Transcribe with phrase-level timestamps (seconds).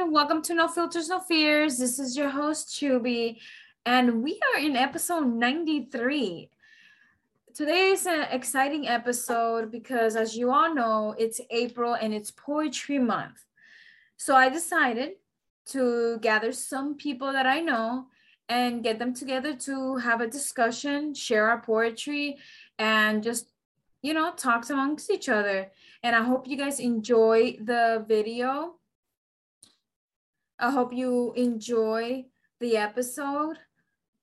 [0.00, 0.14] everyone.
[0.14, 1.76] Welcome to No Filters, No Fears.
[1.76, 3.38] This is your host, Choobie,
[3.84, 6.48] and we are in episode 93.
[7.54, 12.98] Today is an exciting episode because, as you all know, it's April and it's Poetry
[12.98, 13.44] Month.
[14.16, 15.16] So I decided
[15.66, 18.06] to gather some people that I know
[18.48, 22.38] and get them together to have a discussion, share our poetry,
[22.78, 23.50] and just,
[24.00, 25.70] you know, talk amongst each other.
[26.02, 28.76] And I hope you guys enjoy the video.
[30.62, 32.26] I hope you enjoy
[32.60, 33.56] the episode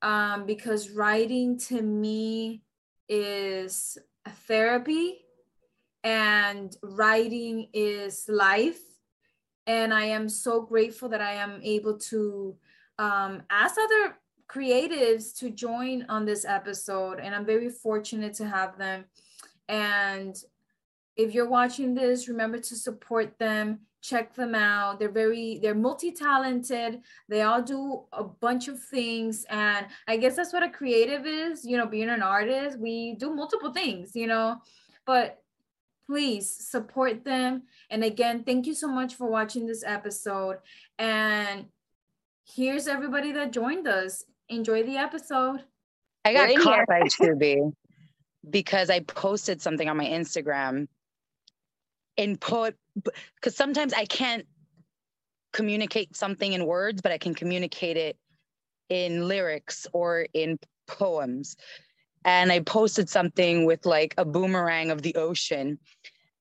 [0.03, 2.61] um, because writing to me
[3.09, 3.97] is
[4.47, 5.25] therapy
[6.03, 8.79] and writing is life.
[9.65, 12.55] And I am so grateful that I am able to
[12.99, 17.19] um, ask other creatives to join on this episode.
[17.19, 19.05] And I'm very fortunate to have them.
[19.67, 20.35] And
[21.15, 24.99] if you're watching this, remember to support them check them out.
[24.99, 27.01] They're very they're multi-talented.
[27.27, 29.45] They all do a bunch of things.
[29.49, 32.79] And i guess that's what a creative is you know being an artist.
[32.79, 34.57] We do multiple things you know
[35.05, 35.41] but
[36.05, 37.63] please support them.
[37.89, 40.57] And again thank you so much for watching this episode.
[40.97, 41.65] And
[42.45, 44.23] here's everybody that joined us.
[44.49, 45.63] Enjoy the episode.
[46.23, 47.73] I got caught by Choobie
[48.49, 50.87] because i posted something on my instagram
[52.17, 52.75] in poet
[53.35, 54.45] because sometimes I can't
[55.53, 58.17] communicate something in words, but I can communicate it
[58.89, 61.55] in lyrics or in poems.
[62.25, 65.79] And I posted something with like a boomerang of the ocean.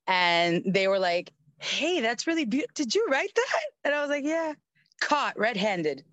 [0.07, 2.73] And they were like, hey, that's really beautiful.
[2.75, 3.63] Did you write that?
[3.85, 4.55] And I was like, yeah,
[5.01, 6.05] caught red handed.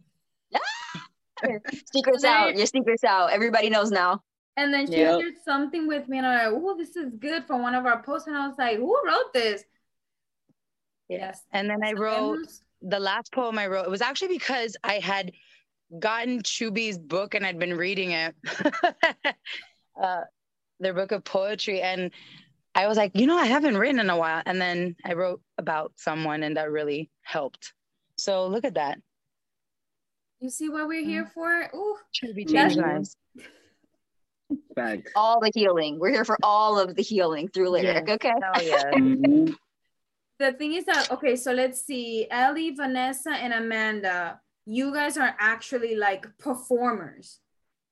[0.55, 1.05] Ah!
[1.93, 2.55] secrets out.
[2.55, 3.31] Your secrets out.
[3.31, 4.21] Everybody knows now.
[4.55, 5.19] And then she yep.
[5.19, 8.03] shared something with me, and I'm like, oh, this is good for one of our
[8.03, 8.27] posts.
[8.27, 9.63] And I was like, who wrote this?
[11.09, 11.41] Yes.
[11.51, 12.47] And then I wrote
[12.81, 13.85] the last poem I wrote.
[13.85, 15.31] It was actually because I had
[15.99, 18.35] gotten Choobie's book and I'd been reading it,
[20.01, 20.21] uh,
[20.79, 21.81] their book of poetry.
[21.81, 22.11] And
[22.75, 24.41] I was like, you know, I haven't written in a while.
[24.45, 27.73] And then I wrote about someone and that really helped.
[28.17, 28.99] So look at that.
[30.39, 31.69] You see what we're here for?
[31.73, 33.15] Ooh, Choobie changed lives.
[34.75, 35.07] Back.
[35.15, 35.99] All the healing.
[35.99, 38.05] We're here for all of the healing through lyric.
[38.07, 38.15] Yes.
[38.15, 38.33] Okay.
[38.33, 38.91] Oh, yeah.
[38.91, 39.53] mm-hmm
[40.43, 45.35] the thing is that okay, so let's see, Ellie, Vanessa, and Amanda, you guys are
[45.39, 47.39] actually like performers.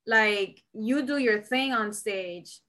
[0.08, 2.60] Like you do your thing on stage.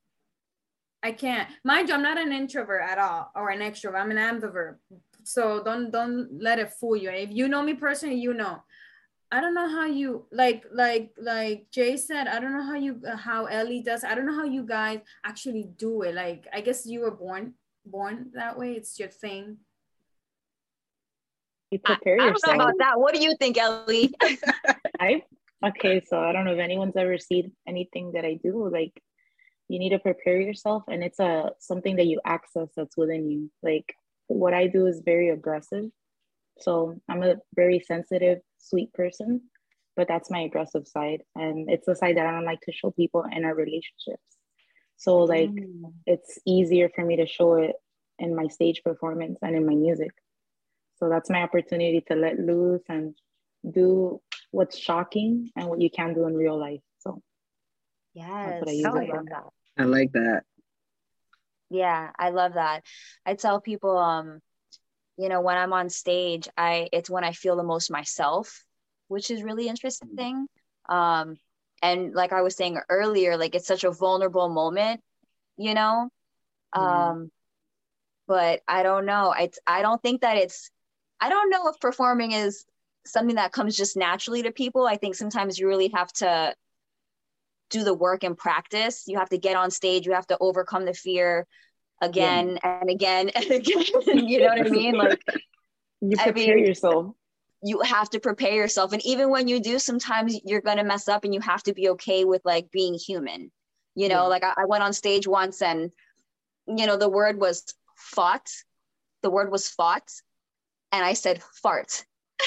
[1.03, 1.49] I can't.
[1.65, 4.01] Mind you, I'm not an introvert at all or an extrovert.
[4.01, 4.77] I'm an ambivert.
[5.25, 7.11] So don't don't let it fool you.
[7.11, 8.63] If you know me personally, you know.
[9.33, 12.29] I don't know how you like like like Jay said.
[12.29, 14.05] I don't know how you uh, how Ellie does.
[14.05, 16.15] I don't know how you guys actually do it.
[16.15, 17.55] Like I guess you were born
[17.87, 18.75] born that way.
[18.75, 19.57] It's your thing.
[21.71, 22.43] You prepare I, yourself.
[22.45, 23.01] I don't know about that.
[23.01, 24.13] What do you think, Ellie?
[25.01, 25.23] I
[25.65, 28.69] okay, so I don't know if anyone's ever seen anything that I do.
[28.69, 28.93] Like
[29.69, 33.51] you need to prepare yourself and it's a something that you access that's within you.
[33.63, 33.95] Like
[34.27, 35.87] what I do is very aggressive.
[36.59, 39.43] So I'm a very sensitive, sweet person,
[39.97, 41.23] but that's my aggressive side.
[41.35, 44.23] And it's the side that I don't like to show people in our relationships.
[44.97, 45.93] So like mm.
[46.07, 47.75] it's easier for me to show it
[48.19, 50.13] in my stage performance and in my music.
[50.97, 53.15] So that's my opportunity to let loose and
[53.69, 54.21] do
[54.53, 56.81] what's shocking and what you can do in real life.
[57.01, 57.21] So
[58.15, 59.45] yes, I, I love that.
[59.79, 60.43] I like that.
[61.71, 62.85] Yeah, I love that.
[63.25, 64.41] I tell people, um,
[65.23, 68.65] you know, when I'm on stage, I it's when I feel the most myself,
[69.07, 70.49] which is really interesting.
[70.89, 71.37] Um,
[71.81, 75.01] and like I was saying earlier, like it's such a vulnerable moment,
[75.57, 76.09] you know.
[76.75, 76.83] Mm-hmm.
[76.85, 77.31] Um,
[78.27, 79.33] but I don't know.
[79.39, 80.71] It's I don't think that it's
[81.21, 82.65] I don't know if performing is
[83.07, 84.89] something that comes just naturally to people.
[84.89, 86.53] I think sometimes you really have to
[87.71, 89.05] do the work and practice.
[89.07, 91.47] You have to get on stage, you have to overcome the fear
[92.03, 92.81] again yeah.
[92.81, 93.85] and again and again.
[94.07, 94.95] you know what I mean?
[94.95, 95.23] Like
[96.03, 97.15] you prepare I mean, yourself.
[97.63, 98.93] You have to prepare yourself.
[98.93, 101.89] And even when you do, sometimes you're gonna mess up and you have to be
[101.91, 103.51] okay with like being human.
[103.95, 104.29] You know, yeah.
[104.29, 105.91] like I, I went on stage once and
[106.67, 107.65] you know, the word was
[107.97, 108.51] fought.
[109.23, 110.11] The word was fought
[110.91, 112.05] and I said fart.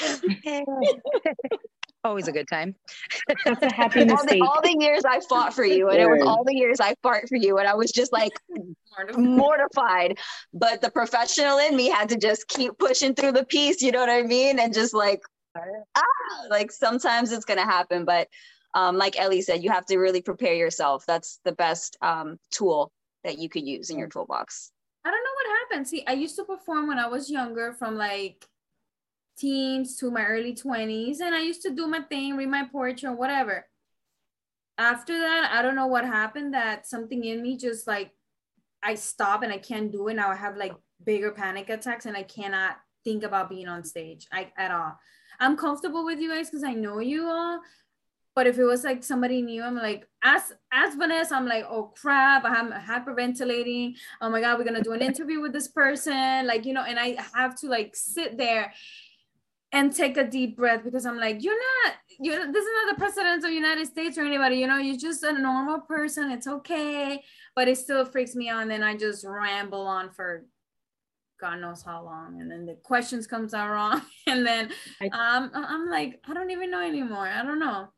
[2.06, 2.76] Always a good time.
[3.44, 4.40] That's a happy mistake.
[4.40, 6.78] All the, all the, years I fought for you, and it was all the years
[6.80, 8.32] I fought for you, and I was just like
[9.16, 10.18] mortified.
[10.54, 13.82] But the professional in me had to just keep pushing through the piece.
[13.82, 14.60] You know what I mean?
[14.60, 15.20] And just like,
[15.56, 16.02] ah,
[16.48, 18.28] like sometimes it's gonna happen, but
[18.74, 21.04] um, like Ellie said, you have to really prepare yourself.
[21.06, 22.92] That's the best um, tool
[23.24, 24.70] that you could use in your toolbox.
[25.04, 25.88] I don't know what happened.
[25.88, 28.46] See, I used to perform when I was younger from like
[29.36, 33.08] teens to my early 20s and I used to do my thing, read my poetry
[33.08, 33.66] or whatever.
[34.78, 38.12] After that, I don't know what happened that something in me just like
[38.82, 40.14] I stop and I can't do it.
[40.14, 40.74] Now I have like
[41.04, 44.98] bigger panic attacks and I cannot think about being on stage I, at all.
[45.40, 47.60] I'm comfortable with you guys because I know you all.
[48.34, 51.94] But if it was like somebody new, I'm like, as as Vanessa, I'm like, oh
[51.98, 53.94] crap, I'm hyperventilating.
[54.20, 56.98] Oh my god, we're gonna do an interview with this person, like you know, and
[56.98, 58.74] I have to like sit there
[59.76, 62.98] and take a deep breath because I'm like, you're not, you're this is not the
[62.98, 66.30] president of the United States or anybody, you know, you're just a normal person.
[66.30, 67.22] It's okay,
[67.54, 68.62] but it still freaks me out.
[68.62, 70.46] And then I just ramble on for
[71.38, 74.70] God knows how long, and then the questions comes out wrong, and then
[75.12, 77.28] um, I'm like, I don't even know anymore.
[77.28, 77.88] I don't know.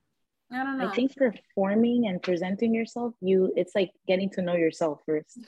[0.50, 0.88] I don't know.
[0.88, 5.38] I think performing and presenting yourself, you it's like getting to know yourself first.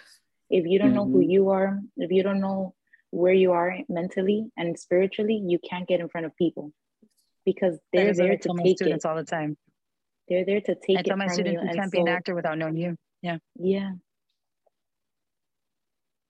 [0.48, 0.96] If you don't mm-hmm.
[0.96, 1.30] know who mm-hmm.
[1.30, 2.74] you are, if you don't know
[3.10, 6.72] where you are mentally and spiritually, you can't get in front of people
[7.44, 9.08] because they're there to take students it.
[9.08, 9.56] all the time.
[10.28, 12.34] They're there to take I tell my students, you, you can't so, be an actor
[12.34, 12.96] without knowing you.
[13.22, 13.38] Yeah.
[13.56, 13.90] Yeah.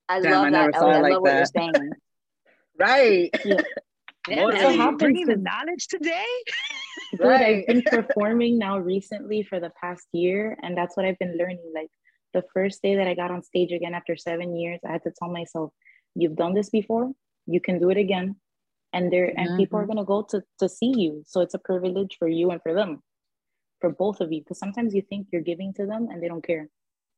[0.08, 0.74] I Damn, love I that.
[0.74, 0.94] Ellie.
[0.94, 1.30] I like love that.
[1.30, 1.90] what you're saying.
[2.78, 3.30] right.
[3.44, 3.56] Yeah.
[4.28, 6.26] Yeah, bringing the knowledge today.
[7.12, 7.64] Dude, right.
[7.66, 11.72] I've been performing now recently for the past year, and that's what I've been learning.
[11.74, 11.88] Like
[12.34, 15.12] the first day that I got on stage again after seven years, I had to
[15.18, 15.72] tell myself,
[16.14, 17.12] "You've done this before.
[17.46, 18.36] You can do it again."
[18.92, 19.56] And there, and mm-hmm.
[19.56, 21.22] people are gonna go to to see you.
[21.26, 23.02] So it's a privilege for you and for them,
[23.80, 24.40] for both of you.
[24.40, 26.68] Because sometimes you think you're giving to them and they don't care.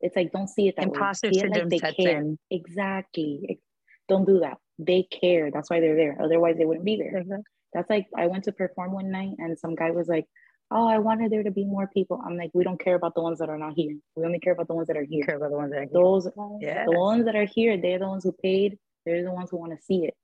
[0.01, 1.33] It's like don't see it that Imposter way.
[1.33, 2.21] See it like they care.
[2.21, 2.39] In.
[2.51, 3.61] Exactly.
[4.09, 4.59] Don't do that.
[4.79, 5.51] They care.
[5.51, 6.19] That's why they're there.
[6.21, 7.23] Otherwise, they wouldn't be there.
[7.23, 7.41] Mm-hmm.
[7.73, 10.27] That's like I went to perform one night and some guy was like,
[10.75, 13.23] "Oh, I wanted there to be more people." I'm like, "We don't care about the
[13.23, 13.97] ones that are not here.
[14.17, 15.25] We only care about the ones that are here.
[15.25, 15.91] Care about the ones that are here.
[15.93, 16.29] Those,
[16.61, 16.85] yeah.
[16.85, 18.79] the ones that are here, they're the ones who paid.
[19.05, 20.15] They're the ones who want to see it."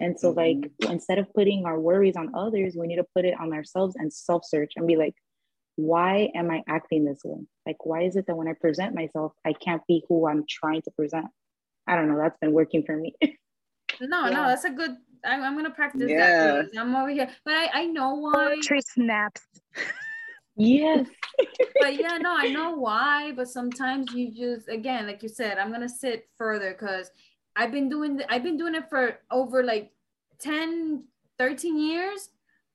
[0.00, 0.60] And so, mm-hmm.
[0.62, 3.94] like, instead of putting our worries on others, we need to put it on ourselves
[3.96, 5.14] and self search and be like,
[5.76, 7.40] why am I acting this way?
[7.66, 10.82] Like, why is it that when I present myself, I can't be who I'm trying
[10.82, 11.26] to present?
[11.86, 12.18] I don't know.
[12.18, 13.14] That's been working for me.
[14.00, 14.30] no, yeah.
[14.30, 14.96] no, that's a good.
[15.24, 16.62] I'm, I'm gonna practice yeah.
[16.62, 16.70] that.
[16.78, 18.56] I'm over here, but I I know why.
[18.62, 19.42] Tree snaps.
[20.56, 21.06] yes.
[21.80, 23.32] but yeah, no, I know why.
[23.32, 27.10] But sometimes you just, again, like you said, I'm gonna sit further because
[27.56, 28.20] I've been doing.
[28.28, 29.92] I've been doing it for over like
[30.40, 31.04] 10,
[31.38, 32.30] 13 years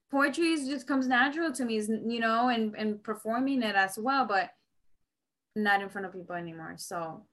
[0.10, 4.52] poetry just comes natural to me, you know, and and performing it as well, but
[5.56, 6.76] not in front of people anymore.
[6.78, 7.26] So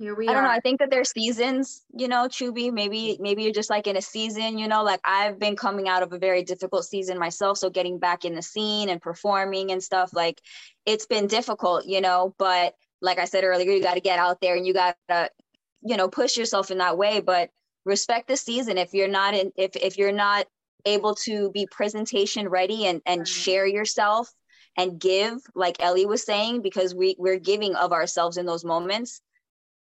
[0.00, 0.48] here we I don't are.
[0.48, 0.54] know.
[0.54, 2.72] I think that there's seasons, you know, Choobie.
[2.72, 6.02] Maybe maybe you're just like in a season, you know, like I've been coming out
[6.02, 7.58] of a very difficult season myself.
[7.58, 10.40] So getting back in the scene and performing and stuff, like
[10.86, 12.34] it's been difficult, you know.
[12.38, 15.30] But like I said earlier, you got to get out there and you got to,
[15.82, 17.20] you know, push yourself in that way.
[17.20, 17.50] But
[17.84, 18.78] respect the season.
[18.78, 20.46] If you're not in, if if you're not
[20.86, 23.26] able to be presentation ready and, and mm-hmm.
[23.26, 24.32] share yourself
[24.78, 29.20] and give like ellie was saying because we, we're giving of ourselves in those moments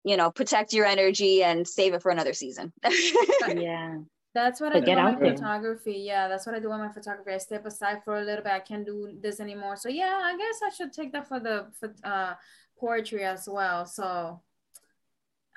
[0.04, 2.72] you know protect your energy and save it for another season
[3.54, 3.96] yeah
[4.32, 6.04] that's what but I do on my photography.
[6.06, 7.32] Yeah, that's what I do on my photography.
[7.32, 8.52] I step aside for a little bit.
[8.52, 9.74] I can't do this anymore.
[9.74, 12.34] So yeah, I guess I should take that for the for uh,
[12.78, 13.86] poetry as well.
[13.86, 14.40] So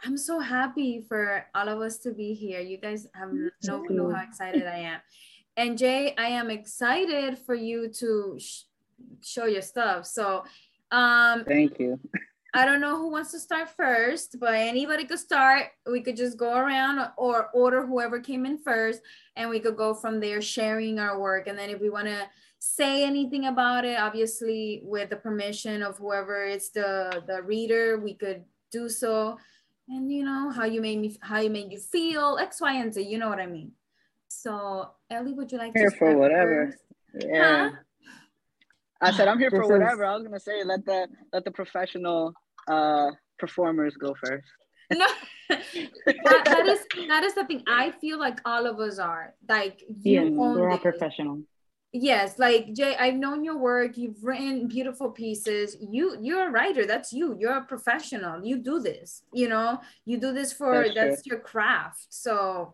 [0.03, 2.59] I'm so happy for all of us to be here.
[2.59, 3.29] You guys have
[3.63, 4.99] no clue how excited I am.
[5.55, 8.63] And Jay, I am excited for you to sh-
[9.21, 10.07] show your stuff.
[10.07, 10.43] So,
[10.89, 11.99] um, thank you.
[12.53, 15.67] I don't know who wants to start first, but anybody could start.
[15.89, 19.01] We could just go around or order whoever came in first,
[19.35, 21.47] and we could go from there sharing our work.
[21.47, 22.27] And then if we want to
[22.59, 28.13] say anything about it, obviously with the permission of whoever is the the reader, we
[28.13, 29.37] could do so
[29.89, 32.93] and you know how you made me how you made you feel x y and
[32.93, 33.71] z you know what i mean
[34.27, 36.67] so ellie would you like here to for whatever
[37.13, 37.25] first?
[37.27, 37.75] yeah huh?
[39.01, 42.33] i said i'm here for whatever i was gonna say let the let the professional
[42.67, 44.47] uh performers go first.
[44.93, 45.07] No.
[45.49, 47.63] That, that is that is the thing.
[47.67, 49.33] I feel like all of us are.
[49.49, 51.41] Like you yeah, we're all professional.
[51.95, 53.97] Yes like jay i've known your work.
[53.97, 55.77] You've written beautiful pieces.
[55.79, 56.85] You you're a writer.
[56.85, 57.35] That's you.
[57.39, 58.45] You're a professional.
[58.45, 59.79] You do this you know?
[60.05, 62.05] You do this for that's, that's your craft.
[62.09, 62.73] So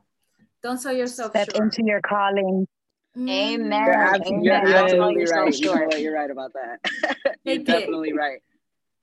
[0.63, 1.63] don't sell yourself step short.
[1.63, 2.67] into your calling.
[3.17, 3.72] Amen.
[3.72, 5.60] You're, absolutely, you're absolutely right.
[5.60, 6.77] You know you're right about that.
[7.43, 8.41] You're definitely right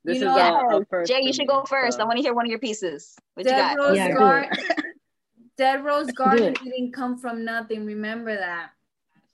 [0.06, 1.96] this you know, is a, a Jay, you should go first.
[1.96, 2.02] So.
[2.02, 3.16] I want to hear one of your pieces.
[3.34, 3.84] What Dead you got?
[3.84, 4.64] Rose yeah, Garden.
[5.56, 7.84] Dead Rose Garden didn't come from nothing.
[7.86, 8.70] Remember that.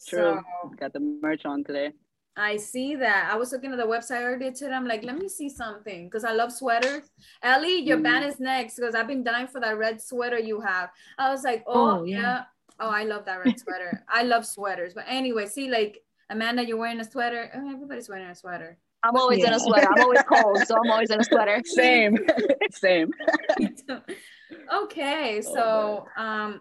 [0.07, 0.41] True.
[0.63, 1.93] So, Got the merch on today.
[2.37, 3.29] I see that.
[3.31, 4.73] I was looking at the website earlier today.
[4.73, 7.11] I'm like, let me see something because I love sweaters.
[7.43, 8.05] Ellie, your mm.
[8.05, 10.91] band is next because I've been dying for that red sweater you have.
[11.19, 12.21] I was like, oh, oh yeah.
[12.21, 12.43] yeah.
[12.81, 14.03] Oh, I love that red sweater.
[14.09, 14.95] I love sweaters.
[14.95, 17.51] But anyway, see, like Amanda, you're wearing a sweater.
[17.55, 18.79] Oh, everybody's wearing a sweater.
[19.05, 19.49] I'm always yeah.
[19.49, 19.89] in a sweater.
[19.91, 21.61] I'm always cold, so I'm always in a sweater.
[21.65, 22.19] Same,
[22.71, 23.11] same.
[24.73, 26.61] okay, so um,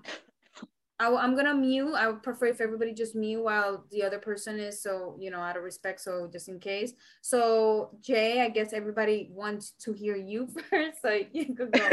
[0.99, 1.93] I, am gonna mute.
[1.93, 5.39] I would prefer if everybody just mute while the other person is, so you know,
[5.39, 6.01] out of respect.
[6.01, 6.93] So just in case.
[7.21, 11.01] So Jay, I guess everybody wants to hear you first.
[11.01, 11.89] So you could go.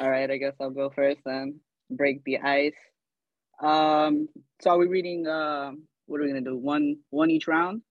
[0.00, 1.54] All right, I guess I'll go first and
[1.90, 2.74] Break the ice.
[3.62, 4.28] Um,
[4.60, 5.26] so are we reading?
[5.26, 5.72] Uh,
[6.06, 6.56] what are we gonna do?
[6.56, 7.82] One, one each round.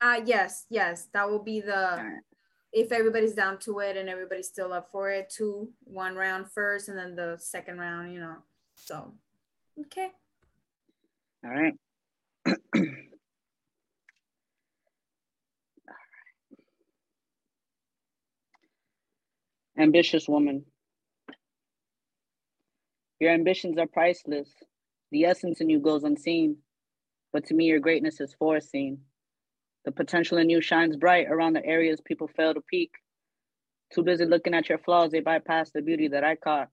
[0.00, 2.20] Uh, yes, yes, that will be the, right.
[2.72, 6.88] if everybody's down to it and everybody's still up for it, two, one round first
[6.88, 8.36] and then the second round, you know,
[8.74, 9.12] so,
[9.78, 10.08] okay.
[11.44, 11.74] All right.
[19.78, 20.64] Ambitious woman.
[23.18, 24.48] Your ambitions are priceless.
[25.10, 26.56] The essence in you goes unseen,
[27.32, 29.00] but to me, your greatness is foreseen.
[29.84, 32.90] The potential in you shines bright around the areas people fail to peek.
[33.92, 36.68] Too busy looking at your flaws, they bypass the beauty that I caught.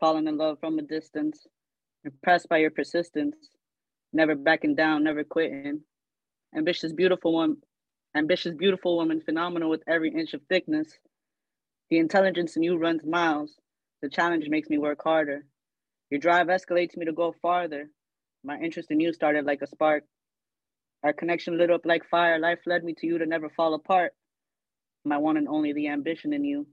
[0.00, 1.46] Falling in love from a distance,
[2.04, 3.36] impressed by your persistence,
[4.12, 5.82] never backing down, never quitting.
[6.54, 7.56] Ambitious, beautiful one,
[8.16, 10.98] ambitious, beautiful woman, phenomenal with every inch of thickness.
[11.90, 13.54] The intelligence in you runs miles.
[14.02, 15.44] The challenge makes me work harder.
[16.10, 17.88] Your drive escalates me to go farther.
[18.42, 20.04] My interest in you started like a spark.
[21.04, 22.38] Our connection lit up like fire.
[22.38, 24.14] Life led me to you to never fall apart.
[25.04, 26.66] My one and only, the ambition in you.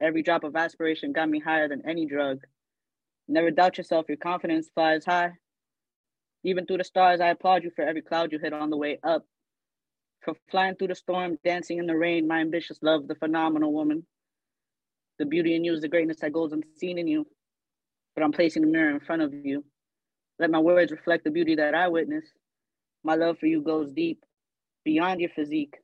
[0.00, 2.38] Every drop of aspiration got me higher than any drug.
[3.26, 5.32] Never doubt yourself, your confidence flies high.
[6.44, 9.00] Even through the stars, I applaud you for every cloud you hit on the way
[9.02, 9.24] up.
[10.24, 14.06] For flying through the storm, dancing in the rain, my ambitious love, the phenomenal woman.
[15.18, 17.26] The beauty in you is the greatness that goes unseen in you.
[18.14, 19.64] But I'm placing the mirror in front of you.
[20.38, 22.24] Let my words reflect the beauty that I witness.
[23.04, 24.24] My love for you goes deep,
[24.84, 25.76] beyond your physique.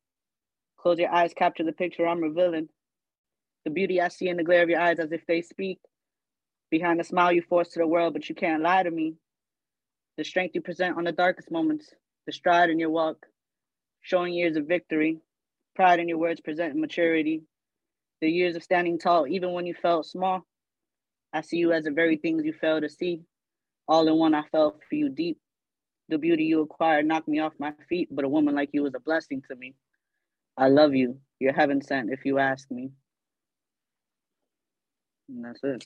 [0.77, 2.69] Close your eyes, capture the picture I'm revealing.
[3.65, 5.79] The beauty I see in the glare of your eyes as if they speak.
[6.71, 9.15] Behind the smile you force to the world, but you can't lie to me.
[10.19, 11.95] The strength you present on the darkest moments,
[12.27, 13.27] the stride in your walk,
[14.03, 15.21] showing years of victory,
[15.75, 17.43] pride in your words presenting maturity,
[18.21, 20.45] the years of standing tall, even when you felt small.
[21.33, 23.23] I see you as the very things you fail to see.
[23.89, 25.39] All in one, I felt for you deep
[26.09, 28.95] the beauty you acquired knocked me off my feet, but a woman like you is
[28.95, 29.75] a blessing to me.
[30.57, 31.19] I love you.
[31.41, 32.91] You're heaven sent if you ask me.
[35.29, 35.85] And that's it.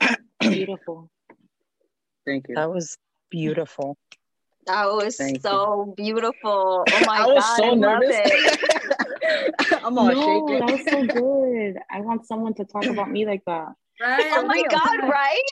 [0.40, 1.10] Beautiful.
[2.26, 2.54] Thank you.
[2.54, 2.96] That was
[3.30, 3.96] beautiful.
[4.66, 6.04] That was Thank so you.
[6.04, 6.86] beautiful.
[6.92, 8.16] Oh my I was god, so I nervous.
[8.16, 8.60] love it.
[9.84, 10.58] I'm all no, shaking.
[10.60, 11.80] That was so good.
[11.90, 13.68] I want someone to talk about me like that.
[14.00, 14.32] Right?
[14.32, 15.42] Oh my god, right?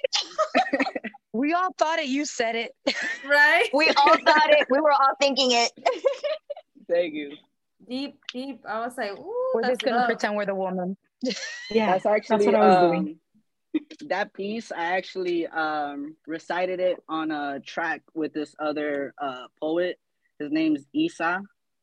[1.38, 2.08] We all thought it.
[2.08, 2.74] You said it.
[3.24, 3.68] Right?
[3.72, 4.66] we all thought it.
[4.70, 5.70] We were all thinking it.
[6.90, 7.36] Thank you.
[7.88, 8.64] Deep, deep.
[8.68, 9.52] I was like, ooh.
[9.54, 10.96] We're just gonna pretend we're the woman.
[11.70, 13.18] yeah, that's actually that's what I was um, doing.
[14.08, 19.98] That piece, I actually um, recited it on a track with this other uh, poet.
[20.40, 21.42] His name's Isa.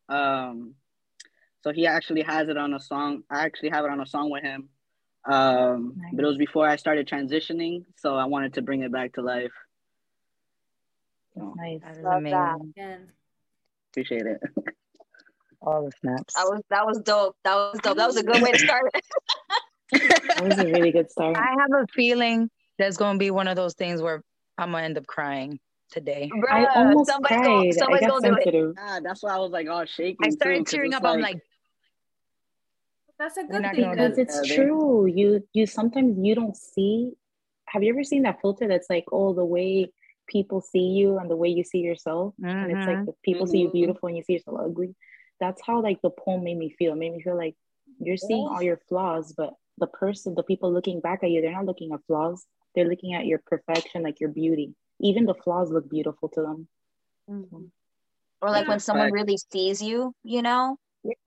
[0.09, 0.73] Um,
[1.61, 3.23] so he actually has it on a song.
[3.29, 4.69] I actually have it on a song with him.
[5.27, 6.11] Um, nice.
[6.13, 9.21] But it was before I started transitioning, so I wanted to bring it back to
[9.21, 9.53] life.
[11.35, 11.81] So, nice.
[11.81, 12.73] That Love amazing.
[12.77, 12.99] That.
[13.91, 14.41] Appreciate it.
[15.61, 16.33] All the snaps.
[16.35, 17.35] That was that was dope.
[17.43, 17.97] That was dope.
[17.97, 18.91] That was a good way to start.
[19.91, 21.35] that was a really good start.
[21.37, 24.21] I have a feeling there's gonna be one of those things where
[24.57, 25.59] I'm gonna end up crying
[25.91, 26.29] today.
[26.33, 27.73] Bruh, I almost cried.
[27.79, 28.73] Go, I got sensitive.
[28.77, 30.17] Yeah, that's why I was like, oh, shaking.
[30.23, 31.03] I started too, tearing up.
[31.03, 31.41] Like, I'm like,
[33.17, 35.05] that's a good thing because it's true.
[35.05, 37.13] You you sometimes you don't see.
[37.67, 39.91] Have you ever seen that filter that's like, oh, the way
[40.27, 42.49] people see you and the way you see yourself, mm-hmm.
[42.49, 43.09] and it's like mm-hmm.
[43.23, 43.51] people mm-hmm.
[43.51, 43.77] see you mm-hmm.
[43.77, 44.95] beautiful and you see yourself ugly.
[45.39, 46.93] That's how like the poem made me feel.
[46.93, 47.55] It made me feel like
[47.99, 51.51] you're seeing all your flaws, but the person, the people looking back at you, they're
[51.51, 52.45] not looking at flaws.
[52.73, 54.75] They're looking at your perfection, like your beauty.
[54.99, 56.67] Even the flaws look beautiful to them.
[57.29, 57.65] Mm-hmm.
[58.41, 60.77] Or like when someone really sees you, you know,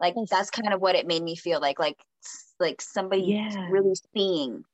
[0.01, 1.97] like that's kind of what it made me feel like like
[2.59, 3.69] like somebody yeah.
[3.71, 4.65] really seeing.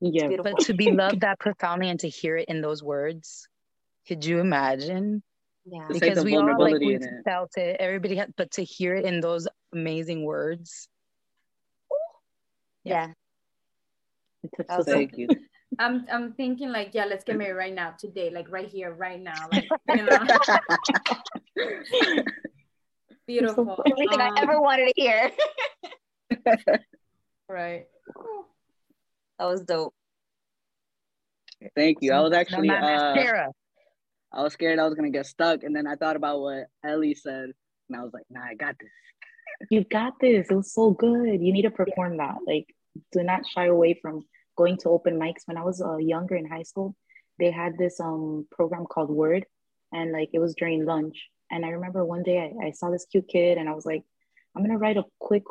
[0.00, 3.48] Yeah but to be loved that profoundly and to hear it in those words
[4.06, 5.22] could you imagine?
[5.64, 5.86] Yeah.
[5.88, 7.76] Because we all like we felt it.
[7.80, 10.88] Everybody had but to hear it in those amazing words.
[12.84, 13.12] Yeah,
[14.68, 14.82] yeah.
[14.82, 15.28] thank you.
[15.78, 19.20] I'm I'm thinking like, yeah, let's get married right now, today, like right here, right
[19.20, 19.48] now.
[19.50, 19.66] Like,
[19.96, 20.18] you know?
[23.26, 23.82] Beautiful.
[23.86, 25.30] Everything um, I ever wanted to hear.
[27.48, 27.86] right.
[29.38, 29.94] That was dope.
[31.74, 32.12] Thank you.
[32.12, 33.52] I was No actually uh, mascara.
[34.32, 37.14] I was scared I was gonna get stuck, and then I thought about what Ellie
[37.14, 37.50] said,
[37.88, 38.90] and I was like, Nah, I got this.
[39.70, 40.48] You got this.
[40.50, 41.40] It was so good.
[41.40, 42.36] You need to perform that.
[42.46, 42.66] Like,
[43.12, 44.24] do not shy away from
[44.56, 45.46] going to open mics.
[45.46, 46.94] When I was uh, younger in high school,
[47.38, 49.46] they had this um program called Word,
[49.92, 51.16] and like it was during lunch.
[51.54, 54.02] And I remember one day I, I saw this cute kid, and I was like,
[54.54, 55.44] I'm gonna write a quick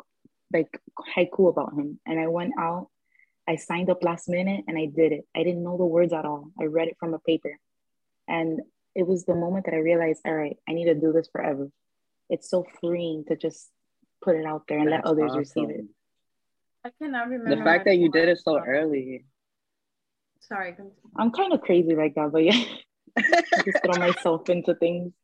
[0.52, 0.78] like
[1.16, 1.98] haiku about him.
[2.06, 2.88] And I went out.
[3.48, 5.26] I signed up last minute, and I did it.
[5.34, 6.50] I didn't know the words at all.
[6.60, 7.58] I read it from a paper,
[8.28, 8.60] and
[8.94, 11.70] it was the moment that I realized, all right, I need to do this forever.
[12.28, 13.70] It's so freeing to just
[14.22, 15.84] put it out there and let That's others receive it.
[16.84, 17.56] I cannot remember.
[17.56, 18.64] The fact that you did it so poem.
[18.68, 19.24] early.
[20.40, 20.72] Sorry.
[20.72, 20.92] continue.
[21.16, 22.62] I'm kind of crazy like that, but yeah,
[23.16, 25.14] I just throw myself into things.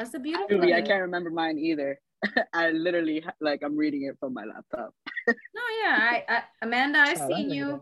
[0.00, 0.48] That's the beautiful.
[0.48, 2.00] Truly, I can't remember mine either.
[2.54, 4.94] I literally like I'm reading it from my laptop.
[5.28, 7.66] No, yeah, I, I Amanda, I Oh, seen you.
[7.66, 7.80] that.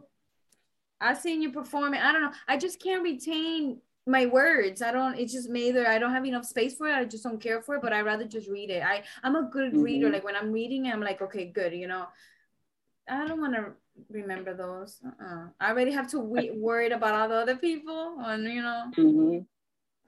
[1.01, 2.01] I seen you performing.
[2.01, 2.33] I don't know.
[2.49, 4.83] I just can't retain my words.
[4.83, 5.17] I don't.
[5.17, 5.87] It's just me either.
[5.87, 6.95] I don't have enough space for it.
[6.95, 7.83] I just don't care for it.
[7.83, 8.83] But I rather just read it.
[8.83, 10.09] I I'm a good reader.
[10.09, 10.13] Mhm.
[10.15, 11.73] Like when I'm reading, it, I'm like, okay, good.
[11.73, 12.07] You know,
[13.09, 13.67] I don't want to
[14.11, 15.01] remember those.
[15.07, 15.51] Uh-uh.
[15.61, 18.91] I already have to we- worried about all the other people, and you know.
[18.97, 19.47] Mhm.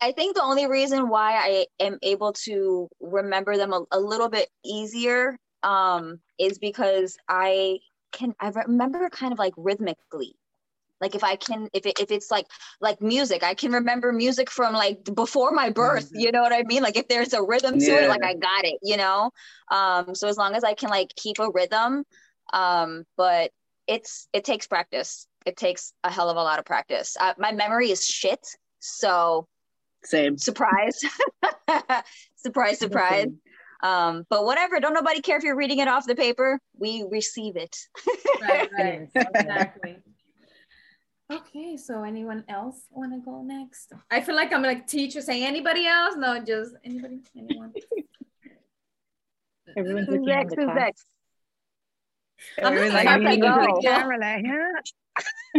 [0.01, 4.29] I think the only reason why I am able to remember them a, a little
[4.29, 7.81] bit easier um, is because I
[8.13, 10.35] can I remember kind of like rhythmically.
[11.01, 12.47] Like if I can if it, if it's like
[12.81, 16.11] like music, I can remember music from like before my birth.
[16.13, 16.83] You know what I mean?
[16.83, 18.79] Like if there's a rhythm to it, like I got it.
[18.83, 19.31] You know.
[19.71, 22.05] Um, so as long as I can like keep a rhythm,
[22.53, 23.51] um, but
[23.87, 25.27] it's it takes practice.
[25.47, 27.17] It takes a hell of a lot of practice.
[27.19, 28.47] Uh, my memory is shit,
[28.79, 29.49] so
[30.03, 30.39] Same.
[30.39, 30.99] surprise
[32.37, 33.29] surprise surprise
[33.83, 37.57] um but whatever don't nobody care if you're reading it off the paper we receive
[37.57, 37.77] it
[38.41, 39.99] Right, right, exactly.
[41.31, 43.93] Okay, so anyone else want to go next?
[44.11, 46.17] I feel like I'm like teacher saying anybody else?
[46.17, 47.73] No, just anybody, anyone.
[49.77, 51.07] Everyone's who's looking at next the who's next
[52.59, 53.81] I'm Everyone's just like, happy looking to go.
[53.83, 54.45] camera like,
[55.55, 55.59] "Huh?"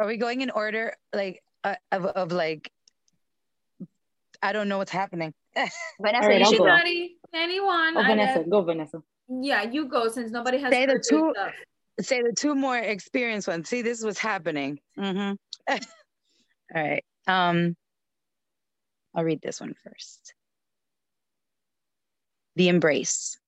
[0.00, 2.70] Are we going in order like uh, of, of like
[4.42, 5.32] I don't know what's happening.
[5.56, 6.58] vanessa All right, you I'll go.
[6.58, 7.96] go Anybody, anyone?
[7.96, 8.98] Oh, Vanessa, guess- go, Vanessa.
[9.28, 11.52] yeah, you go since nobody has Say the two- stuff.
[12.00, 13.70] Say the two more experienced ones.
[13.70, 14.78] See, this is what's happening.
[14.96, 15.32] hmm
[15.70, 15.78] All
[16.74, 17.02] right.
[17.26, 17.74] Um,
[19.14, 20.34] I'll read this one first.
[22.56, 23.38] The embrace.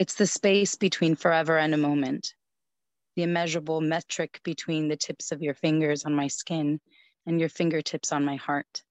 [0.00, 2.34] It's the space between forever and a moment,
[3.16, 6.80] the immeasurable metric between the tips of your fingers on my skin
[7.26, 8.82] and your fingertips on my heart.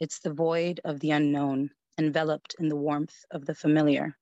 [0.00, 4.16] It's the void of the unknown, enveloped in the warmth of the familiar.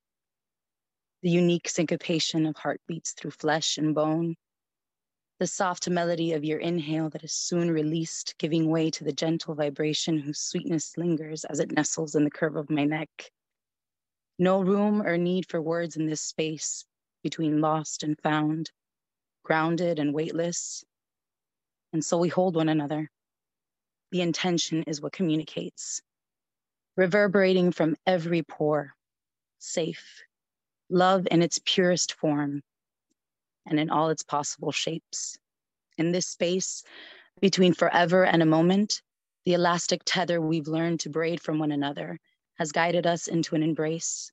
[1.23, 4.37] The unique syncopation of heartbeats through flesh and bone.
[5.39, 9.55] The soft melody of your inhale that is soon released, giving way to the gentle
[9.55, 13.31] vibration whose sweetness lingers as it nestles in the curve of my neck.
[14.39, 16.85] No room or need for words in this space
[17.23, 18.71] between lost and found,
[19.47, 20.85] grounded and weightless.
[21.93, 23.09] And so we hold one another.
[24.11, 26.03] The intention is what communicates,
[26.97, 28.95] reverberating from every pore,
[29.61, 30.25] safe,
[30.91, 32.63] love in its purest form
[33.65, 35.39] and in all its possible shapes.
[35.97, 36.83] In this space
[37.41, 39.01] between forever and a moment,
[39.45, 42.19] the elastic tether we've learned to braid from one another
[42.59, 44.33] has guided us into an embrace,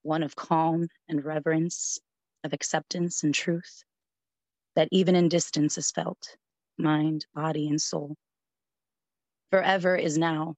[0.00, 1.98] one of calm and reverence,
[2.42, 3.84] of acceptance and truth,
[4.76, 6.36] that even in distance is felt,
[6.78, 8.16] mind, body, and soul.
[9.50, 10.54] Forever is now,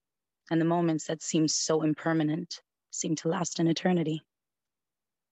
[0.51, 4.21] and the moments that seem so impermanent seem to last an eternity.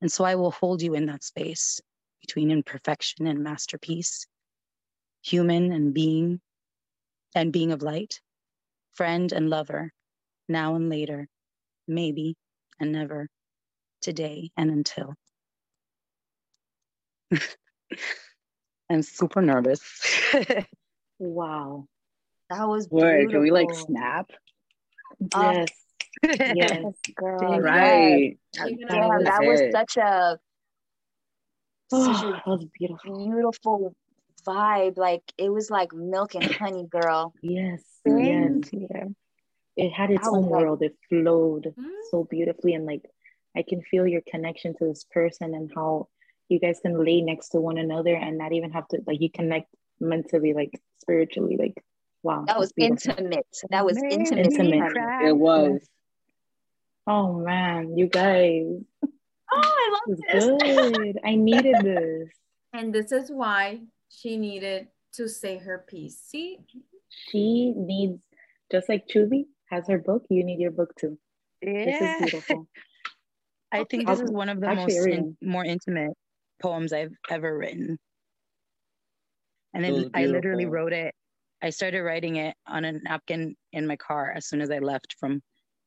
[0.01, 1.79] And so I will hold you in that space
[2.21, 4.25] between imperfection and masterpiece,
[5.21, 6.41] human and being,
[7.35, 8.19] and being of light,
[8.93, 9.91] friend and lover,
[10.49, 11.27] now and later,
[11.87, 12.35] maybe
[12.79, 13.29] and never,
[14.01, 15.13] today and until.
[18.91, 19.81] I'm super nervous.
[21.19, 21.87] Wow.
[22.49, 23.87] that was Word, can we like beautiful.
[23.95, 24.31] snap?
[25.35, 25.69] Um, Yes.
[26.55, 26.93] yes.
[27.15, 27.61] girl Dang.
[27.61, 28.37] Right.
[28.55, 29.71] You're yeah, that was it.
[29.71, 30.39] such a
[31.91, 33.25] such a that beautiful.
[33.25, 33.95] beautiful
[34.47, 37.81] vibe like it was like milk and honey girl Yes.
[38.05, 38.15] Yes.
[38.17, 39.15] Thank you.
[39.77, 40.81] It had its I was own like- world.
[40.81, 41.85] It flowed Mm.
[42.09, 42.73] so beautifully.
[42.73, 43.05] And like,
[43.55, 46.07] I can feel your connection to this person and how
[46.51, 49.29] you guys can lay next to one another and not even have to, like, you
[49.31, 51.57] connect mentally, like, spiritually.
[51.57, 51.81] Like,
[52.23, 52.43] wow.
[52.47, 53.13] that was beautiful.
[53.17, 54.91] intimate that was Made intimate, me and honey.
[54.91, 55.27] cry.
[55.29, 55.79] It was.
[57.07, 58.65] Oh man, you guys.
[59.03, 59.07] oh
[59.53, 61.19] i love This this good.
[61.25, 62.29] I needed this.
[62.73, 66.17] And this is why She needed to say her piece.
[66.19, 66.57] See?
[67.09, 68.23] She needs,
[68.71, 71.17] just like Choobie has her book, you need your book too.
[71.61, 72.13] This Yeah.
[72.15, 72.67] is beautiful.
[73.73, 76.11] I think I'll- this is one of the actually, most in, more intimate
[76.61, 77.97] poems I've ever written.
[79.73, 81.15] And then I literally wrote it.
[81.61, 85.15] I started writing it on a napkin in my car as soon as I left
[85.19, 85.41] from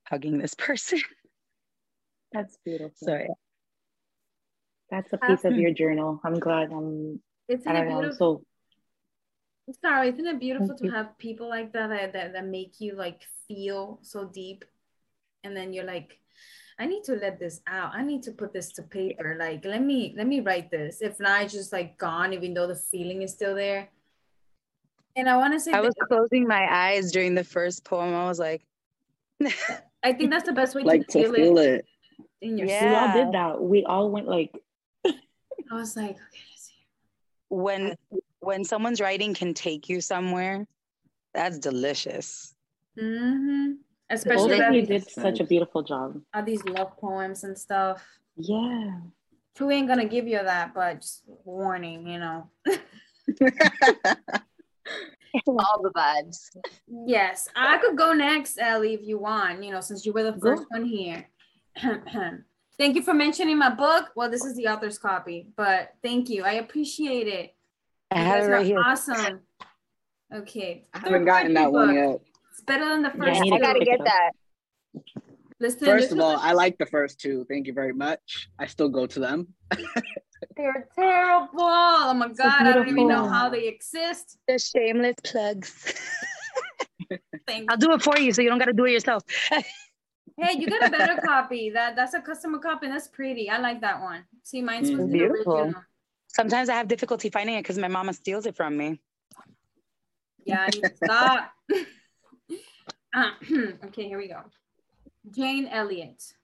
[0.08, 1.00] hugging this person.
[2.32, 2.92] That's beautiful.
[2.98, 3.26] So yeah.
[4.90, 6.20] That's a piece of your journal.
[6.24, 6.70] I'm glad.
[6.70, 8.00] I'm, Isn't I don't know.
[8.00, 8.42] beautiful?
[9.66, 10.90] So Sorry, isn't it beautiful Thank to you.
[10.92, 14.64] have people like that, that that that make you like feel so deep,
[15.42, 16.18] and then you're like,
[16.78, 17.92] I need to let this out.
[17.94, 19.36] I need to put this to paper.
[19.38, 21.00] Like, let me let me write this.
[21.02, 23.88] If not, it's just like gone, even though the feeling is still there.
[25.16, 28.12] And I want to say, I was closing my eyes during the first poem.
[28.14, 28.62] I was like,
[30.02, 31.86] I think that's the best way Like to to feel, feel it, it.
[32.40, 32.66] in your.
[32.66, 32.88] Yeah.
[32.88, 33.62] we all did that.
[33.62, 34.52] We all went like,
[35.06, 35.12] I
[35.70, 36.18] was like, okay,
[36.50, 36.74] let's see.
[37.48, 37.94] when
[38.40, 40.66] when someone's writing can take you somewhere,
[41.32, 42.52] that's delicious.
[42.98, 43.72] Mm-hmm.
[44.22, 46.20] Both Especially of about you these, did such a beautiful job.
[46.34, 48.06] all these love poems and stuff.
[48.36, 48.98] Yeah.
[49.58, 52.48] Who ain't gonna give you that, but just warning, you know.
[55.48, 56.50] All the vibes.
[57.06, 60.32] Yes, I could go next, Ellie, if you want, you know, since you were the
[60.32, 60.56] Go.
[60.56, 61.28] first one here.
[62.78, 64.10] thank you for mentioning my book.
[64.14, 66.44] Well, this is the author's copy, but thank you.
[66.44, 67.54] I appreciate it.
[68.12, 68.78] I have it right here.
[68.78, 69.40] awesome.
[70.32, 70.84] Okay.
[70.94, 72.20] I haven't gotten poetry that one yet.
[72.54, 73.56] It's better than the Yeah, first I.
[73.56, 74.30] I gotta get that.
[75.58, 77.44] Listen, First of was all, I like the first two.
[77.48, 78.48] Thank you very much.
[78.60, 79.48] I still go to them.
[80.56, 81.48] they're terrible.
[81.58, 84.38] Oh my So god, I don't even know how they exist.
[84.46, 85.94] The shameless plugs.
[87.48, 89.24] Thank I'll do it for you so you don't got to do it yourself.
[90.36, 91.70] Hey, you got a better copy.
[91.70, 92.88] That that's a customer copy.
[92.88, 93.48] That's pretty.
[93.48, 94.24] I like that one.
[94.42, 95.12] See, mine's was Mm.
[95.12, 95.54] the Beautiful.
[95.54, 95.82] original.
[96.26, 99.00] Sometimes I have difficulty finding it because my mama steals it from me.
[100.44, 101.52] Yeah, I need to stop.
[103.84, 104.42] Okay, here we go.
[105.30, 106.34] Jane Elliott.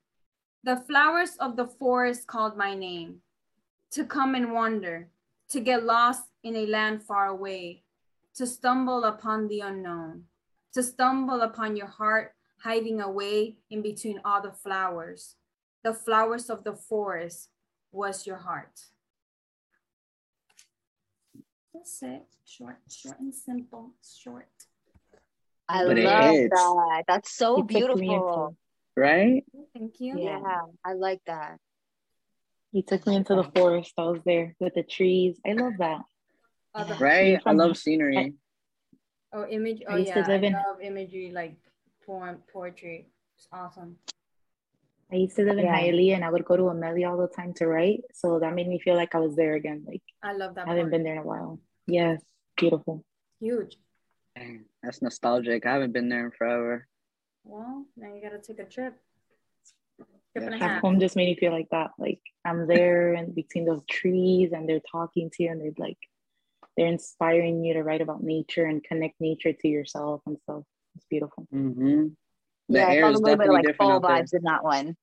[0.63, 3.23] The flowers of the forest called my name
[3.91, 5.09] to come and wander,
[5.49, 7.83] to get lost in a land far away,
[8.37, 10.25] to stumble upon the unknown,
[10.73, 15.35] to stumble upon your heart hiding away in between all the flowers.
[15.83, 17.49] The flowers of the forest
[17.91, 18.85] was your heart.
[21.75, 22.27] That's it.
[22.45, 23.91] Short, short and simple.
[24.05, 24.47] Short.
[25.73, 27.05] I But love that.
[27.07, 28.57] That's so You took me into- beautiful.
[28.97, 29.45] Right?
[29.73, 30.19] Thank you.
[30.19, 30.63] Yeah.
[30.85, 31.59] I like that.
[32.73, 33.93] You took me into the forest.
[33.99, 35.39] I was there with the trees.
[35.47, 36.01] I love that.
[36.75, 37.41] Oh, the- Right?
[37.47, 38.35] I love scenery.
[39.33, 39.83] oh, image.
[39.89, 40.25] I Oh, used to yeah.
[40.27, 41.57] I live in- love imagery, like
[42.07, 43.07] poem, poetry.
[43.37, 43.97] It's awesome.
[45.13, 45.77] I used to live in Yeah.
[45.81, 48.03] Hialeah and I would go to Amelia all the time to write.
[48.13, 49.85] So that made me feel like I was there again.
[49.87, 50.67] Like I love that.
[50.67, 50.91] I haven't part.
[50.93, 51.59] been there in a while.
[51.87, 52.21] Yes,
[52.57, 53.05] beautiful.
[53.41, 53.77] Huge.
[54.41, 55.67] Dang, that's nostalgic.
[55.67, 56.87] I haven't been there in forever.
[57.45, 58.95] Well, now you gotta take a trip.
[60.33, 60.63] Trip and a Yeah.
[60.63, 60.77] half.
[60.77, 61.91] That poem just made me feel like that.
[61.99, 65.99] Like I'm there and between those trees and they're talking to you and they're like
[66.77, 70.63] they're inspiring you to write about nature and connect nature to yourself and stuff.
[70.97, 71.47] It's beautiful.
[71.53, 72.09] Mm-hmm.
[72.69, 74.97] The yeah, I air felt a little bit of like fall vibes in that one.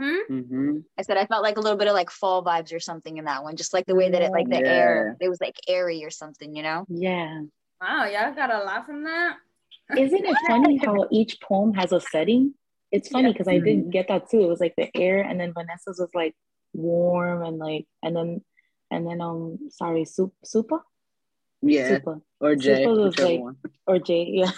[0.00, 0.78] Mm-hmm.
[0.98, 3.24] I said I felt like a little bit of like fall vibes or something in
[3.24, 6.04] that one, just like the way that it like the air, it was like airy
[6.04, 6.84] or something, you know?
[6.88, 7.42] Yeah.
[7.80, 9.36] Wow, y'all got a lot from that.
[9.96, 12.54] Isn't it funny how each poem has a setting?
[12.90, 14.40] It's funny because I didn't get that too.
[14.40, 16.34] It was like the air, and then Vanessa's was like
[16.72, 18.44] warm and like, and then,
[18.90, 20.80] and then um, sorry, Sup- Supa,
[21.60, 21.98] Yeah.
[21.98, 23.56] Supa, Or Jay, Super was like- one.
[23.86, 24.50] or Jay, yeah,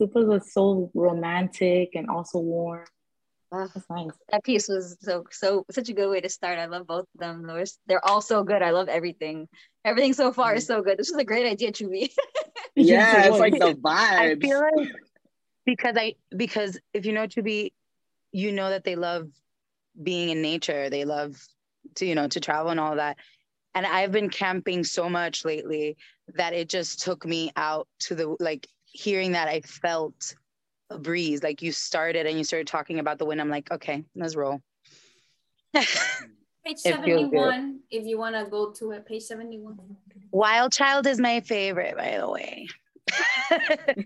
[0.00, 2.84] Supa was so romantic and also warm.
[3.52, 4.10] Ugh, That's nice.
[4.30, 6.58] that piece was so so such a good way to start.
[6.58, 7.46] I love both of them.
[7.46, 8.60] They're, they're all so good.
[8.60, 9.48] I love everything.
[9.84, 10.68] Everything so far is mm.
[10.68, 10.98] so good.
[10.98, 12.10] This was a great idea, Choobie.
[12.78, 13.86] Yeah, it's like the vibes.
[13.94, 14.90] I feel like
[15.64, 17.72] because I because if you know to be,
[18.32, 19.30] you know that they love
[20.02, 20.90] being in nature.
[20.90, 21.36] They love
[21.94, 23.16] to you know to travel and all that.
[23.74, 25.96] And I've been camping so much lately
[26.34, 30.34] that it just took me out to the like hearing that I felt
[30.90, 31.42] a breeze.
[31.42, 33.40] Like you started and you started talking about the wind.
[33.40, 34.60] I'm like, okay, let's roll.
[35.74, 35.86] Page
[36.84, 37.40] It feels good.
[37.40, 39.78] 71, if you wanna go to it, page 71.
[40.32, 42.66] Wild Child is my favorite, by the way.
[43.50, 43.96] I,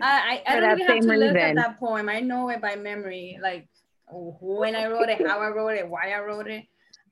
[0.00, 1.54] I, I don't even have to look at reason.
[1.56, 2.08] that poem.
[2.08, 3.68] I know it by memory, like
[4.10, 6.64] when I wrote it, how I wrote it, why I wrote it.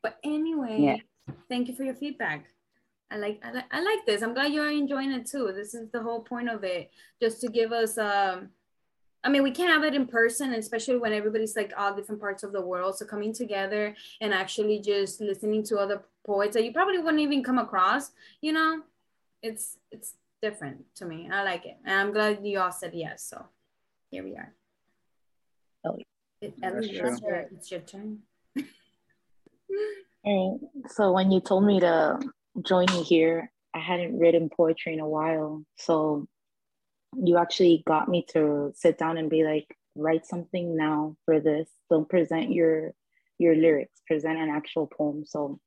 [0.03, 1.35] But anyway, Yeah.
[1.49, 2.47] thank you for your feedback.
[3.13, 4.23] I like, I like I like this.
[4.23, 5.53] I'm glad you're enjoying it too.
[5.55, 8.51] This is the whole point of it, just to give us um
[9.23, 12.43] I mean, we can't have it in person, especially when everybody's like all different parts
[12.43, 12.97] of the world.
[12.97, 17.45] So coming together and actually just listening to other poets that you probably wouldn't even
[17.45, 18.81] come across, you know,
[19.43, 21.29] it's it's different to me.
[21.31, 23.23] I like it, and I'm glad you all said yes.
[23.25, 23.45] So
[24.11, 24.55] here we are.
[25.85, 25.99] Oh,
[26.41, 27.13] It, That's Ellie, true.
[27.13, 28.19] it's your, it's your turn.
[30.25, 30.91] All right.
[30.93, 32.19] So when you told me to
[32.63, 35.65] join you here, I hadn't written poetry in a while.
[35.77, 36.27] So
[37.17, 41.69] you actually got me to sit down and be like, write something now for this.
[41.91, 42.93] Don't present your
[43.39, 44.01] your lyrics.
[44.07, 45.25] Present an actual poem.
[45.25, 45.61] So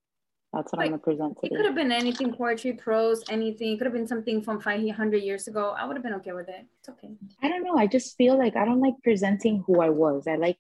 [0.54, 3.72] that's what I'm gonna present It could have been anything, poetry, prose, anything.
[3.72, 5.76] It could have been something from 500 years ago.
[5.78, 6.66] I would have been okay with it.
[6.80, 7.10] It's okay.
[7.42, 7.76] I don't know.
[7.76, 10.28] I just feel like I don't like presenting who I was.
[10.28, 10.58] I like,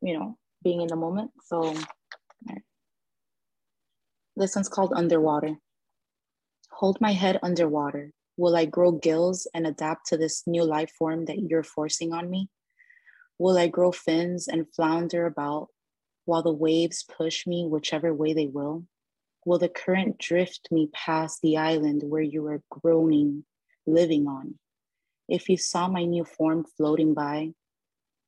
[0.00, 1.32] you know, being in the moment.
[1.44, 1.74] So
[4.36, 5.56] this one's called Underwater.
[6.70, 8.12] Hold my head underwater.
[8.40, 12.30] Will I grow gills and adapt to this new life form that you're forcing on
[12.30, 12.48] me?
[13.38, 15.68] Will I grow fins and flounder about
[16.24, 18.86] while the waves push me whichever way they will?
[19.44, 23.44] Will the current drift me past the island where you are groaning,
[23.86, 24.54] living on?
[25.28, 27.52] If you saw my new form floating by,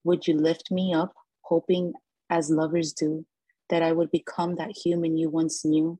[0.04, 1.94] would you lift me up, hoping,
[2.28, 3.24] as lovers do,
[3.70, 5.98] that I would become that human you once knew?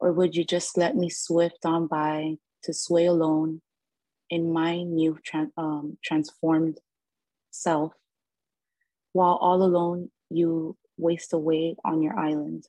[0.00, 3.62] Or would you just let me swift on by to sway alone
[4.28, 6.78] in my new tran- um, transformed
[7.50, 7.94] self,
[9.12, 12.66] while all alone you waste away on your island?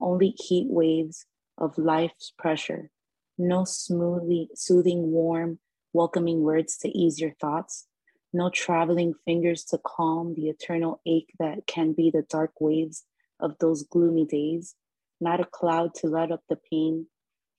[0.00, 1.26] Only heat waves
[1.58, 2.90] of life's pressure,
[3.36, 5.58] no smoothly soothing, warm,
[5.92, 7.86] welcoming words to ease your thoughts,
[8.32, 13.04] no traveling fingers to calm the eternal ache that can be the dark waves
[13.40, 14.74] of those gloomy days,
[15.20, 17.06] not a cloud to let up the pain,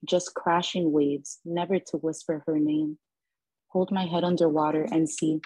[0.05, 2.97] just crashing waves, never to whisper her name.
[3.67, 5.41] Hold my head underwater and see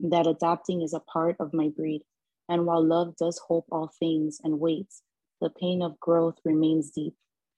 [0.00, 2.02] that adapting is a part of my breed.
[2.48, 5.02] And while love does hope all things and waits,
[5.40, 7.14] the pain of growth remains deep.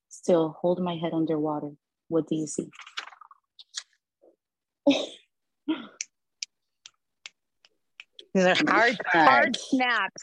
[0.09, 1.71] Still, hold my head underwater.
[2.09, 2.71] What do you see?
[8.35, 10.23] These are hard, hard snaps.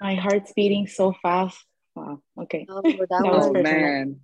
[0.00, 1.62] My heart's beating so fast.
[1.94, 2.22] Wow.
[2.42, 2.66] Okay.
[2.68, 3.62] Oh, that That was was, Oh personal.
[3.62, 4.20] man,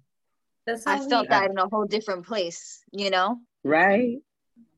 [0.66, 3.38] That's I felt that in a whole different place, you know?
[3.66, 4.18] right?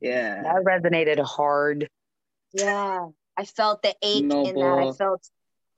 [0.00, 0.42] Yeah.
[0.42, 1.88] That resonated hard.
[2.52, 3.06] Yeah.
[3.36, 4.86] I felt the ache in that.
[4.88, 5.28] I felt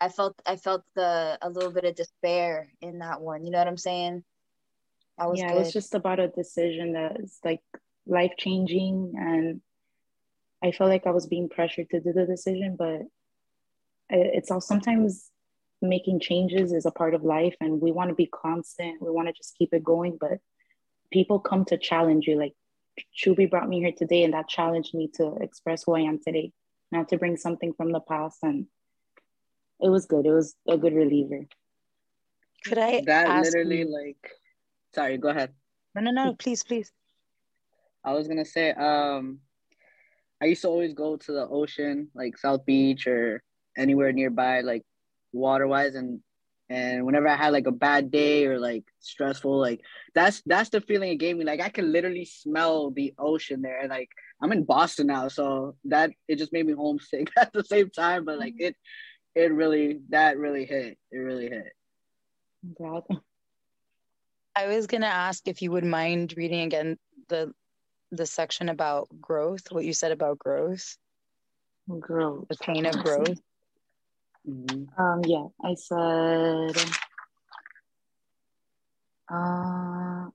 [0.01, 3.45] I felt I felt the a little bit of despair in that one.
[3.45, 4.25] You know what I'm saying?
[5.19, 5.57] That was yeah, good.
[5.57, 7.61] it was just about a decision that's like
[8.07, 9.13] life changing.
[9.17, 9.61] And
[10.63, 13.03] I felt like I was being pressured to do the decision, but
[14.09, 15.31] it's all sometimes
[15.83, 19.01] making changes is a part of life and we want to be constant.
[19.01, 20.39] We want to just keep it going, but
[21.11, 22.39] people come to challenge you.
[22.39, 22.53] Like
[23.17, 26.53] Choobie brought me here today and that challenged me to express who I am today,
[26.93, 28.39] not to bring something from the past.
[28.43, 28.67] And
[29.81, 30.27] it was good.
[30.27, 31.47] It was a good reliever.
[32.67, 34.31] Could I That ask literally you- like
[34.95, 35.55] sorry, go ahead.
[35.95, 36.35] No, no, no.
[36.39, 36.93] Please, please.
[38.05, 39.41] I was gonna say, um,
[40.41, 43.43] I used to always go to the ocean, like South Beach or
[43.77, 44.85] anywhere nearby, like
[45.33, 46.21] water wise, and
[46.69, 49.81] and whenever I had like a bad day or like stressful, like
[50.15, 51.45] that's that's the feeling it gave me.
[51.45, 54.11] Like I can literally smell the ocean there, and like
[54.43, 58.25] I'm in Boston now, so that it just made me homesick at the same time.
[58.25, 58.77] But like it,
[59.35, 60.99] it really that really hit.
[61.11, 61.73] It really hit.
[62.75, 63.05] I'm.
[64.55, 67.53] I was gonna ask if you would mind reading again the
[68.13, 70.97] the section about growth, what you said about growth,
[71.99, 72.47] Growth.
[72.49, 73.41] the pain of growth.
[74.49, 74.89] Mhm.
[74.99, 76.77] Um, yeah, I said,
[79.31, 80.31] uh,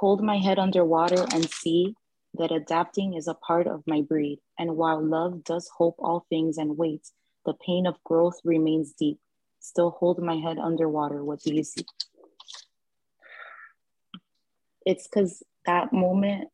[0.00, 1.94] hold my head underwater and see
[2.34, 4.40] that adapting is a part of my breed.
[4.58, 7.12] And while love does hope all things and waits,
[7.46, 9.18] the pain of growth remains deep.
[9.60, 11.24] Still hold my head underwater.
[11.24, 11.84] What do you see?
[14.84, 16.48] It's because that moment,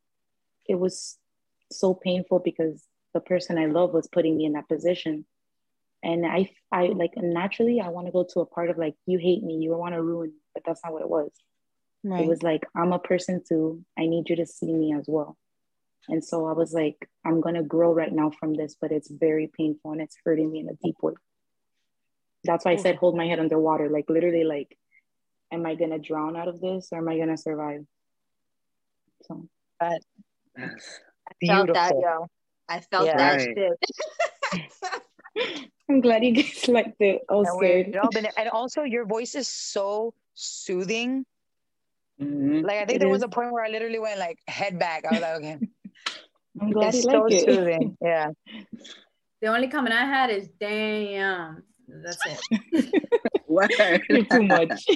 [0.68, 1.18] it was
[1.72, 5.24] so painful because the person I love was putting me in that position
[6.02, 9.18] and I, I like naturally I want to go to a part of like you
[9.18, 11.30] hate me, you want to ruin me, but that's not what it was.
[12.02, 12.22] Right.
[12.22, 13.84] It was like I'm a person too.
[13.98, 15.36] I need you to see me as well.
[16.08, 19.50] And so I was like, I'm gonna grow right now from this, but it's very
[19.56, 21.14] painful and it's hurting me in a deep way.
[22.44, 23.90] That's why I said hold my head underwater.
[23.90, 24.76] Like literally, like,
[25.52, 27.84] am I gonna drown out of this or am I gonna survive?
[29.22, 29.46] So
[29.78, 30.00] But
[30.56, 31.00] Yes.
[31.46, 32.02] felt that, beautiful.
[32.02, 32.26] yo.
[32.68, 33.16] I felt Yeah.
[33.16, 33.56] that Right.
[34.52, 34.70] shit.
[35.88, 37.22] I'm glad you guys liked it.
[37.28, 37.90] I was And scared.
[37.90, 41.24] no, and also your voice is so soothing.
[42.20, 42.62] Mhm.
[42.62, 45.04] Like I think It there was a point where I literally went like head back.
[45.04, 45.58] I was like, okay,
[46.60, 47.44] I'm glad it's you so like it.
[47.44, 47.96] soothing.
[48.02, 48.30] Yeah.
[49.40, 51.62] The only comment I had is damn.
[51.88, 52.40] That's it.
[53.48, 54.86] You're too much.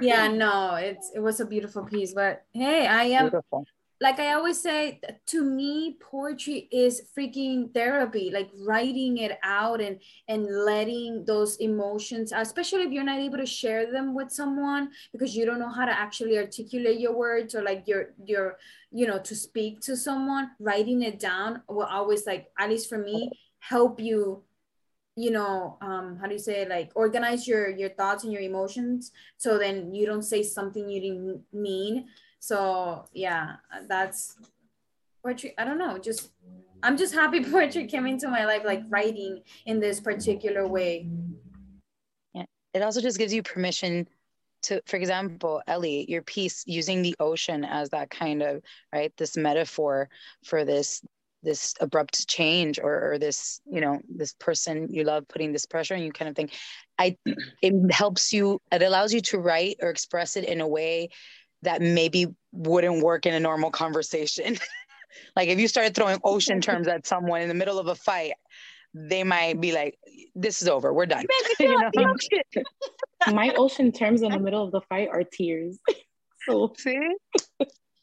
[0.00, 2.12] yeah, no, it's it was a beautiful piece.
[2.14, 3.64] But hey, I am Beautiful.
[4.00, 8.30] Like I always say, to me, poetry is freaking therapy.
[8.32, 13.46] Like writing it out and and letting those emotions, especially if you're not able to
[13.46, 17.62] share them with someone because you don't know how to actually articulate your words or
[17.62, 18.58] like your your
[18.92, 20.50] you know to speak to someone.
[20.60, 24.44] Writing it down will always like at least for me help you
[25.16, 26.68] you know um how do you say it?
[26.68, 31.00] like organize your your thoughts and your emotions so then you don't say something you
[31.00, 32.06] didn't mean
[32.38, 33.56] so yeah
[33.88, 34.36] that's
[35.22, 36.30] poetry i don't know just
[36.82, 41.08] i'm just happy poetry came into my life like writing in this particular way
[42.34, 42.44] Yeah.
[42.74, 44.08] It also just gives you permission
[44.62, 49.36] to, for example, Ellie, your piece using the ocean as that kind of right, this
[49.36, 50.08] metaphor
[50.44, 51.02] for this
[51.42, 55.94] this abrupt change or, or this you know this person you love putting this pressure
[55.94, 56.52] and you kind of think
[56.98, 57.16] i
[57.62, 61.08] it helps you it allows you to write or express it in a way
[61.62, 64.56] that maybe wouldn't work in a normal conversation
[65.36, 68.34] like if you started throwing ocean terms at someone in the middle of a fight
[68.94, 69.98] they might be like
[70.34, 71.24] this is over we're done
[71.60, 72.14] you know?
[73.32, 75.78] My ocean terms in the middle of the fight are tears.
[76.46, 76.98] So See?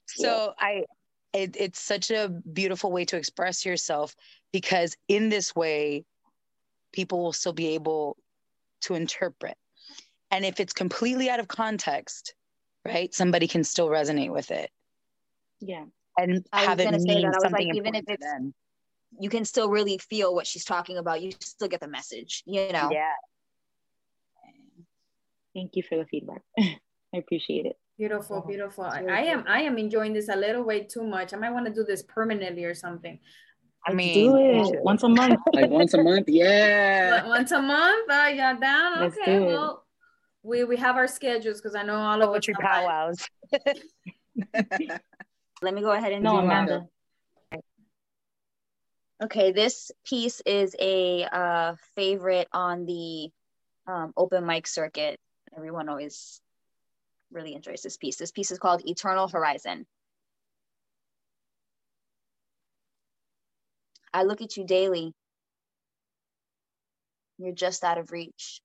[0.08, 0.84] So I
[1.34, 4.16] it, it's such a beautiful way to express yourself
[4.54, 6.06] because in this way
[6.94, 8.18] people will still be able
[8.82, 9.58] to interpret.
[10.32, 12.36] And if it's completely out of context,
[12.86, 13.14] right?
[13.14, 14.70] Somebody can still resonate with it
[15.60, 15.86] yeah.
[16.18, 17.28] and I was have it gonna say mean that.
[17.28, 18.54] I was something like, even if to it's- them.
[19.18, 21.22] You can still really feel what she's talking about.
[21.22, 22.90] You still get the message, you know.
[22.92, 23.14] Yeah.
[25.54, 26.42] Thank you for the feedback.
[26.60, 27.78] I appreciate it.
[27.98, 31.34] beautiful um, beautiful I, I am i am enjoying this a little way too much
[31.34, 33.20] i might want to do this permanently or something
[33.88, 35.40] I Let's mean, do it once a month.
[35.54, 37.24] Like once a month, yeah.
[37.28, 39.46] Once a month oh, are y'all down Let's okay do it.
[39.46, 39.85] well
[40.46, 43.28] we we have our schedules because i know all of us poetry powwows.
[45.62, 46.88] Let me go ahead and No, do Amanda.
[49.24, 53.30] Okay, this piece is a uh, favorite on the
[53.88, 55.18] um, open mic circuit.
[55.56, 56.42] Everyone always
[57.32, 58.18] really enjoys this piece.
[58.18, 59.86] This piece is called Eternal Horizon.
[64.14, 65.14] I look at you daily.
[67.38, 68.60] You're just out of reach.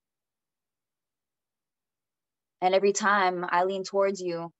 [2.62, 4.52] And every time I lean towards you,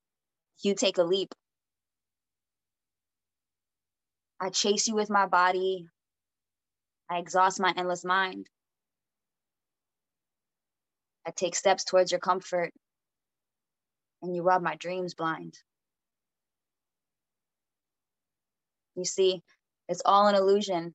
[0.63, 1.35] you take a leap.
[4.41, 5.87] I chase you with my body.
[7.11, 8.47] I exhaust my endless mind.
[11.27, 12.73] I take steps towards your comfort,
[14.23, 15.55] and you rob my dreams blind.
[18.97, 19.43] You see,
[19.89, 20.95] it's all an illusion.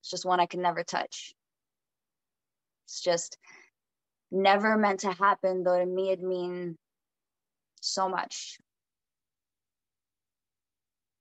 [0.00, 1.34] It's just one I can never touch.
[2.86, 3.36] It's just
[4.30, 6.76] never meant to happen, though to me it'd mean
[7.80, 8.58] so much.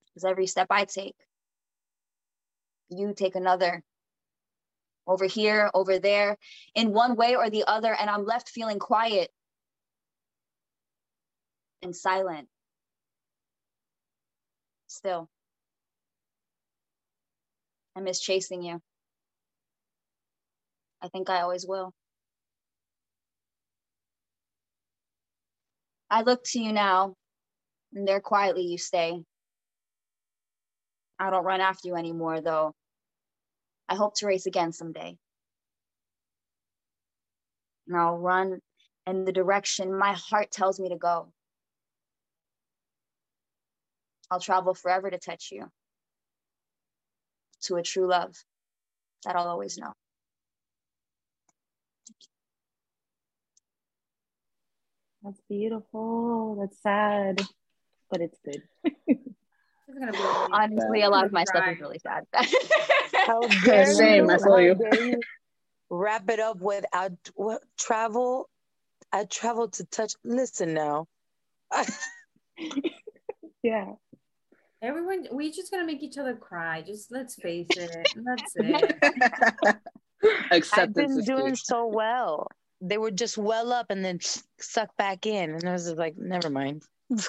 [0.07, 1.15] Because every step I take,
[2.89, 3.83] you take another.
[5.05, 6.37] Over here, over there,
[6.75, 9.29] in one way or the other, and I'm left feeling quiet
[11.81, 12.49] and silent.
[14.87, 15.29] Still,
[17.95, 18.81] I miss chasing you.
[21.01, 21.93] I think I always will.
[26.09, 27.15] I look to you now,
[27.93, 29.23] and there quietly you stay.
[31.19, 32.73] I don't run after you anymore, though.
[33.89, 35.17] I hope to race again someday.
[37.87, 38.59] And I'll run
[39.05, 41.31] in the direction my heart tells me to go.
[44.29, 45.69] I'll travel forever to touch you,
[47.63, 48.35] to a true love
[49.23, 49.93] that I'll always know.
[55.27, 56.55] That's beautiful.
[56.57, 57.41] That's sad,
[58.09, 58.61] but it's good.
[59.89, 62.25] It's gonna be really- Honestly, a lot of my stuff is really sad.
[63.25, 65.19] How dare Same, you, I feel how you.
[65.89, 68.49] wrap it up with I what travel.
[69.13, 70.13] I traveled to touch.
[70.25, 71.07] Listen now.
[73.63, 73.93] yeah.
[74.81, 76.81] Everyone, we just gonna make each other cry.
[76.81, 78.09] Just let's face it.
[78.15, 79.77] That's it.
[80.73, 81.61] I've been doing key.
[81.63, 82.47] so well.
[82.81, 84.19] They would just well up and then
[84.59, 86.83] suck back in, and I was just like, never mind.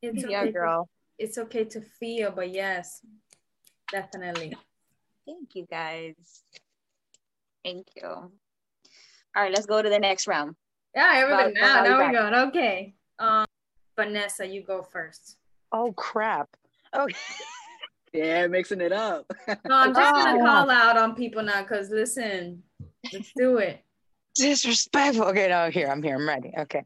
[0.00, 0.88] It's yeah, okay to- girl.
[1.18, 3.00] it's okay to feel, but yes,
[3.90, 4.56] definitely.
[5.26, 6.14] Thank you guys.
[7.64, 8.06] Thank you.
[8.06, 8.30] All
[9.36, 10.54] right, let's go to the next round.
[10.94, 11.52] Yeah, everybody.
[11.60, 12.34] Well, Now, now we're going.
[12.48, 12.94] Okay.
[13.18, 13.44] Um,
[13.96, 15.36] Vanessa, you go first.
[15.72, 16.48] Oh crap.
[16.96, 17.14] Okay.
[18.14, 19.26] Yeah, mixing it up.
[19.66, 20.46] No, I'm just gonna Oh.
[20.46, 22.62] call out on people now because listen,
[23.12, 23.84] let's do it.
[24.38, 25.26] Disrespectful.
[25.26, 26.52] Okay, no, here, I'm here, I'm ready.
[26.58, 26.84] Okay.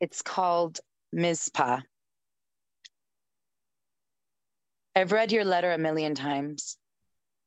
[0.00, 0.80] It's called
[1.12, 1.80] Mizpah.
[4.96, 6.76] I've read your letter a million times,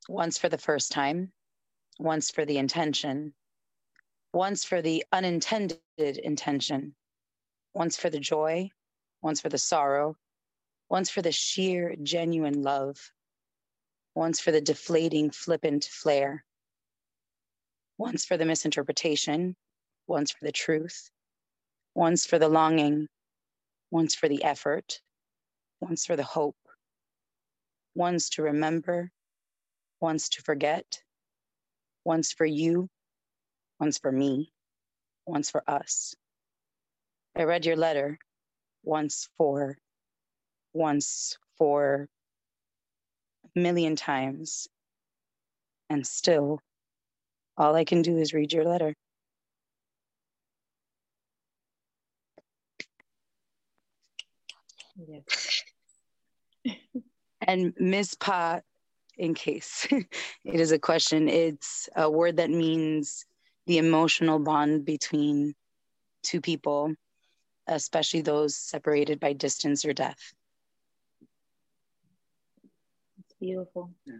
[0.08, 1.32] once for the first time,
[2.00, 3.34] once for the intention,
[4.34, 6.96] once for the unintended intention,
[7.74, 8.70] once for the joy,
[9.22, 10.16] once for the sorrow,
[10.90, 12.98] once for the sheer, genuine love,
[14.16, 16.46] once for the deflating, flippant flare,
[17.98, 19.56] once for the misinterpretation,
[20.08, 21.10] once for the truth,
[21.96, 23.08] once for the longing,
[23.92, 25.00] once for the effort,
[25.80, 26.58] once for the hope,
[27.96, 29.12] once to remember,
[30.00, 31.02] once to forget,
[32.04, 32.90] once for you,
[33.80, 34.52] once for me,
[35.26, 36.16] once for us.
[37.36, 38.18] I read your letter
[38.84, 39.78] once for,
[40.74, 42.08] once for
[43.56, 44.68] a million times,
[45.90, 46.60] and still
[47.58, 48.96] all I can do is read your letter.
[54.96, 55.64] Yes.
[57.42, 58.60] and Mizpah,
[59.18, 63.26] in case it is a question, it's a word that means
[63.68, 65.54] the emotional bond between
[66.24, 66.94] two people,
[67.68, 70.34] especially those separated by distance or death.
[73.20, 73.92] It's beautiful.
[74.06, 74.14] Yeah.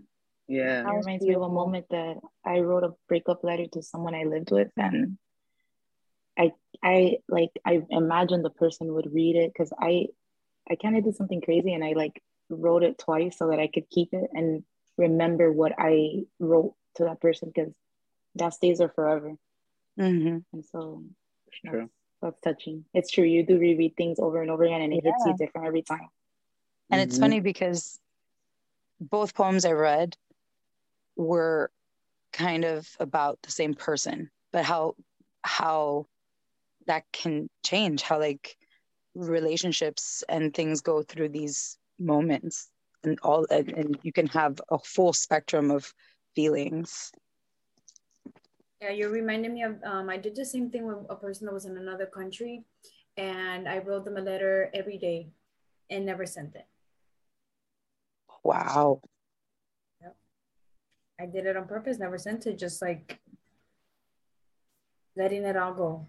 [0.82, 4.24] It reminds me of a moment that I wrote a breakup letter to someone I
[4.24, 5.18] lived with and
[6.38, 6.52] I
[6.84, 10.08] I like I imagined the person would read it because I
[10.70, 13.68] I kind of did something crazy and I like wrote it twice so that I
[13.68, 14.64] could keep it and
[14.98, 17.74] remember what I wrote to that person because
[18.36, 19.34] that stays there forever.
[20.00, 20.38] Mm-hmm.
[20.54, 21.04] And so
[21.64, 21.90] that's,
[22.22, 22.86] that's, touching.
[22.94, 23.24] It's true.
[23.24, 25.12] You do reread things over and over again and it yeah.
[25.12, 26.08] hits you different every time.
[26.90, 27.10] And mm-hmm.
[27.10, 28.00] it's funny because
[29.00, 30.16] both poems I read
[31.16, 31.72] were
[32.32, 34.96] kind of about the same person, but how
[35.44, 36.08] how
[36.88, 38.58] that can change, how like
[39.16, 42.70] relationships and things go through these moments
[43.04, 45.94] and all and, and you can have a full spectrum of
[46.36, 47.12] feelings
[48.82, 51.54] yeah you reminded me of um, i did the same thing with a person that
[51.54, 52.64] was in another country
[53.18, 55.28] and i wrote them a letter every day
[55.92, 56.66] and never sent it
[58.44, 59.00] wow.
[61.20, 63.20] I did it on purpose never sent it just like
[65.16, 66.06] letting it all go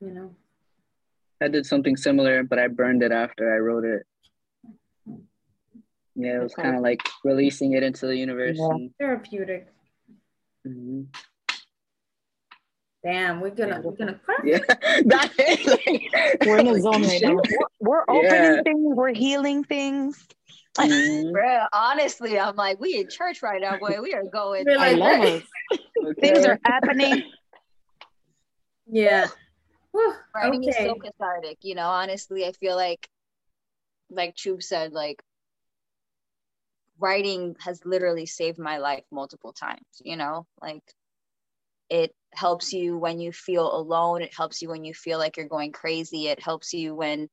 [0.00, 0.34] you know
[1.42, 4.06] I did something similar, but I burned it after I wrote it.
[6.14, 8.58] Yeah, it was kind of like releasing it into the universe.
[8.58, 8.68] Yeah.
[8.70, 9.66] And, Therapeutic.
[10.66, 11.02] Mm-hmm.
[13.04, 14.36] Damn, we're gonna we're gonna cry.
[14.44, 17.36] Yeah, that is like, we're in a zone right now.
[17.80, 18.62] We're, opening yeah.
[18.62, 18.94] things.
[18.94, 20.24] We're healing things.
[20.78, 21.32] Mm-hmm.
[21.32, 24.00] Bro, honestly, I'm like, we in church right now, boy.
[24.00, 24.66] We are going.
[24.66, 25.44] Like, I love it.
[25.72, 26.20] Okay.
[26.20, 27.22] Things are happening.
[28.92, 29.28] Yeah.
[30.34, 30.68] Writing okay.
[30.68, 31.86] is so cathartic, you know.
[31.86, 33.08] Honestly, I feel like,
[34.10, 35.22] like Chub said, like
[36.98, 39.86] writing has literally saved my life multiple times.
[40.02, 40.82] You know, like
[41.88, 44.22] it helps you when you feel alone.
[44.22, 46.28] It helps you when you feel like you're going crazy.
[46.28, 47.28] It helps you when,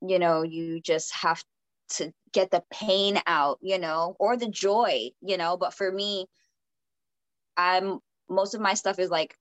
[0.00, 1.42] you know, you just have
[1.90, 5.56] to get the pain out, you know, or the joy, you know.
[5.56, 6.26] But for me,
[7.56, 9.36] I'm most of my stuff is like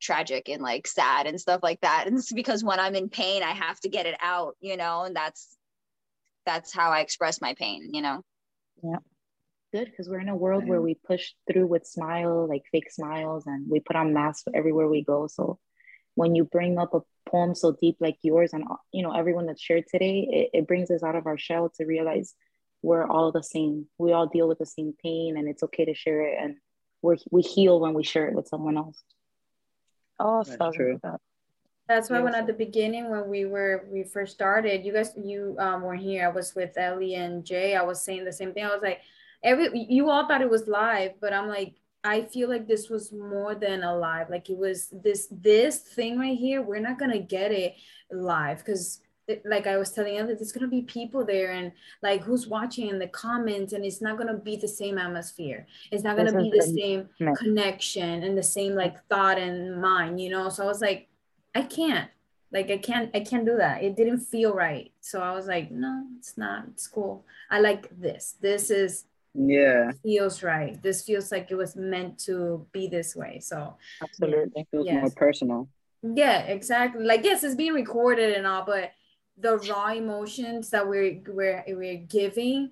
[0.00, 3.42] tragic and like sad and stuff like that and it's because when i'm in pain
[3.42, 5.56] i have to get it out you know and that's
[6.44, 8.20] that's how i express my pain you know
[8.82, 8.96] yeah
[9.72, 13.46] good because we're in a world where we push through with smile like fake smiles
[13.46, 15.58] and we put on masks everywhere we go so
[16.14, 19.58] when you bring up a poem so deep like yours and you know everyone that
[19.58, 22.34] shared today it, it brings us out of our shell to realize
[22.82, 25.94] we're all the same we all deal with the same pain and it's okay to
[25.94, 26.56] share it and
[27.00, 29.02] we're, we heal when we share it with someone else
[30.22, 31.00] Oh, That's true.
[31.02, 31.20] That.
[31.88, 35.56] That's why when at the beginning when we were we first started, you guys you
[35.58, 36.26] um were here.
[36.26, 37.74] I was with Ellie and Jay.
[37.74, 38.64] I was saying the same thing.
[38.64, 39.00] I was like,
[39.42, 43.12] every you all thought it was live, but I'm like, I feel like this was
[43.12, 44.28] more than a live.
[44.28, 46.60] Like it was this this thing right here.
[46.60, 47.76] We're not gonna get it
[48.10, 49.00] live because
[49.44, 51.72] like I was telling you, there's gonna be people there and
[52.02, 55.66] like who's watching in the comments, and it's not gonna be the same atmosphere.
[55.92, 60.30] It's not gonna be the same connection and the same like thought and mind, you
[60.30, 60.48] know.
[60.48, 61.08] So I was like,
[61.54, 62.10] I can't,
[62.52, 63.82] like I can't, I can't do that.
[63.84, 64.90] It didn't feel right.
[65.00, 66.64] So I was like, no, it's not.
[66.72, 67.24] It's cool.
[67.48, 68.36] I like this.
[68.40, 69.04] This is
[69.34, 70.82] yeah feels right.
[70.82, 73.40] This feels like it was meant to be this way.
[73.40, 75.00] So absolutely feels yes.
[75.00, 75.68] more personal.
[76.02, 77.04] Yeah, exactly.
[77.04, 78.92] Like yes, it's being recorded and all, but
[79.38, 82.70] the raw emotions that we're we're we're giving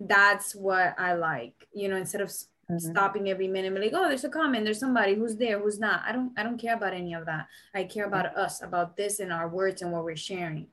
[0.00, 2.28] that's what i like you know instead of
[2.70, 2.90] mm-hmm.
[2.90, 6.02] stopping every minute, like, oh, there's a comment, there's somebody who's there, who's not.
[6.06, 7.46] I don't, I don't care about any of that.
[7.74, 8.40] I care about mm-hmm.
[8.40, 10.68] us, about this and our words and what we're sharing.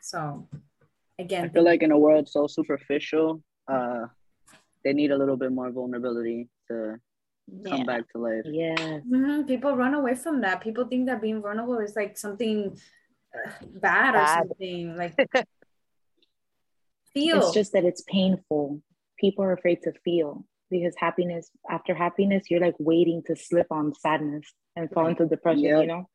[0.00, 0.46] So,
[1.18, 4.06] again, I feel like in a world so superficial, uh,
[4.84, 6.96] they need a little bit more vulnerability to
[7.66, 8.42] come back to life.
[8.44, 8.74] Yeah.
[8.76, 9.42] Mm-hmm.
[9.42, 10.60] People run away from that.
[10.60, 12.76] People think that being vulnerable is like something
[13.34, 15.14] uh, bad, bad, or something like.
[17.14, 17.38] feel.
[17.38, 18.82] It's just that it's painful.
[19.18, 23.94] People are afraid to feel because happiness, after happiness, you're like waiting to slip on
[23.94, 24.44] sadness
[24.76, 25.82] and fall into depression, yep.
[25.82, 26.08] you know?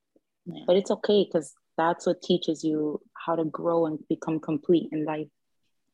[0.45, 0.63] Yeah.
[0.67, 5.05] But it's okay because that's what teaches you how to grow and become complete in
[5.05, 5.27] life.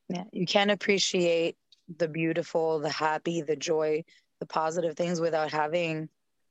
[0.10, 1.58] Yeah, you can't appreciate
[1.98, 4.04] the beautiful, the happy, the joy,
[4.40, 6.10] the positive things without having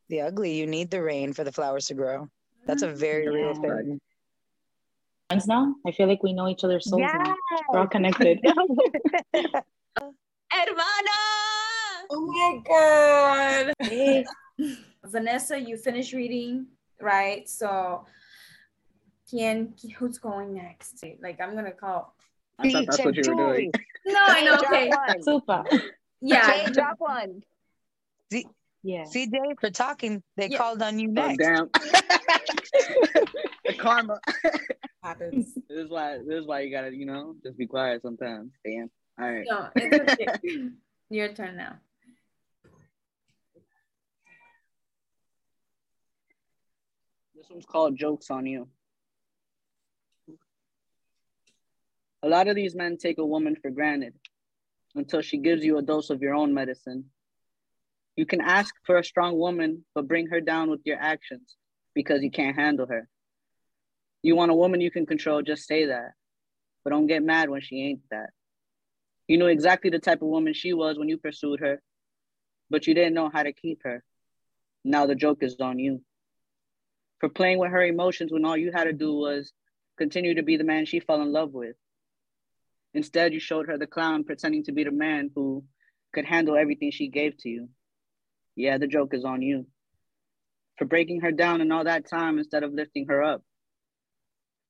[0.09, 0.55] the ugly.
[0.55, 2.28] You need the rain for the flowers to grow.
[2.66, 3.37] That's a very mm-hmm.
[3.37, 3.70] yeah.
[3.70, 4.01] real thing.
[5.28, 5.74] Friends now?
[5.87, 7.14] I feel like we know each other's souls yes.
[7.24, 7.35] now.
[7.72, 8.41] We're all connected.
[10.53, 11.18] Hermana!
[12.11, 14.26] Oh my god.
[15.05, 16.66] Vanessa, you finished reading,
[17.01, 17.49] right?
[17.49, 18.07] So
[19.30, 21.05] Quién, who's going next?
[21.22, 22.14] Like I'm gonna call.
[22.59, 23.73] I thought that's what you were doing.
[24.07, 24.59] No, I know.
[24.59, 25.65] Okay, super.
[26.21, 27.43] Yeah, drop one.
[28.31, 28.47] C-
[28.83, 29.05] yeah.
[29.05, 30.23] CJ for talking.
[30.37, 30.59] They yeah.
[30.59, 31.39] called on you next.
[31.43, 31.71] Oh, damn.
[33.65, 34.21] the karma
[35.03, 35.55] happens.
[35.69, 36.19] This is why.
[36.19, 38.53] This is why you gotta, you know, just be quiet sometimes.
[38.63, 38.91] Damn.
[39.19, 39.47] All right.
[39.49, 40.69] No, it's okay.
[41.09, 41.77] Your turn now.
[47.35, 48.69] This one's called "Jokes on You."
[52.25, 54.14] A lot of these men take a woman for granted
[54.95, 57.11] until she gives you a dose of your own medicine.
[58.16, 61.55] You can ask for a strong woman, but bring her down with your actions
[61.95, 63.11] because you can't handle her.
[64.22, 66.12] You want a woman you can control, just say that.
[66.83, 68.31] But don't get mad when she ain't that.
[69.29, 71.83] You knew exactly the type of woman she was when you pursued her,
[72.70, 74.03] but you didn't know how to keep her.
[74.83, 76.01] Now the joke is on you.
[77.20, 79.53] For playing with her emotions when all you had to do was
[79.99, 81.77] continue to be the man she fell in love with.
[82.95, 85.64] Instead, you showed her the clown pretending to be the man who
[86.12, 87.68] could handle everything she gave to you.
[88.55, 89.66] Yeah, the joke is on you.
[90.78, 93.42] For breaking her down in all that time instead of lifting her up.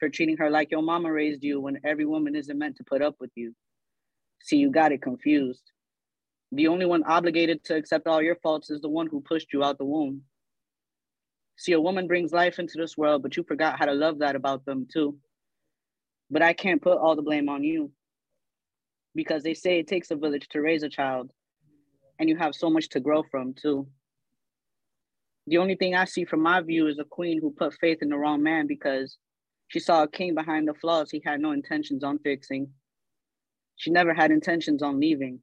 [0.00, 3.02] For treating her like your mama raised you when every woman isn't meant to put
[3.02, 3.54] up with you.
[4.42, 5.62] See, you got it confused.
[6.50, 9.62] The only one obligated to accept all your faults is the one who pushed you
[9.62, 10.22] out the womb.
[11.56, 14.34] See, a woman brings life into this world, but you forgot how to love that
[14.36, 15.16] about them too.
[16.30, 17.92] But I can't put all the blame on you
[19.14, 21.30] because they say it takes a village to raise a child
[22.18, 23.86] and you have so much to grow from too.
[25.46, 28.08] The only thing i see from my view is a queen who put faith in
[28.08, 29.18] the wrong man because
[29.68, 31.10] she saw a king behind the flaws.
[31.10, 32.70] He had no intentions on fixing.
[33.76, 35.40] She never had intentions on leaving.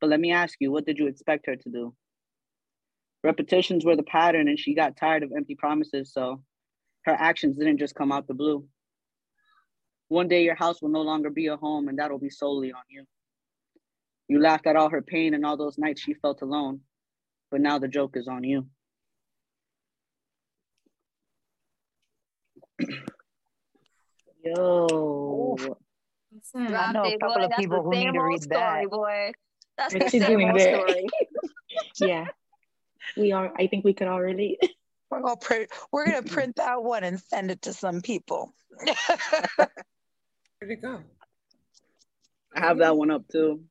[0.00, 1.94] But let me ask you what did you expect her to do?
[3.24, 6.42] Repetitions were the pattern and she got tired of empty promises so
[7.04, 8.66] her actions didn't just come out the blue
[10.12, 12.82] one day your house will no longer be a home, and that'll be solely on
[12.88, 13.04] you.
[14.28, 16.80] You laughed at all her pain and all those nights she felt alone,
[17.50, 18.66] but now the joke is on you.
[24.44, 25.56] Yo.
[26.54, 28.90] I know a couple of people who need to read story, that.
[28.90, 29.32] Boy.
[29.76, 31.06] That's the same old story.
[32.00, 32.26] yeah.
[33.16, 34.58] We are, I think we could all relate.
[35.10, 38.54] We're gonna print we're gonna print that one and send it to some people.
[40.62, 41.00] Where'd it go?
[42.54, 43.64] I have that one up too.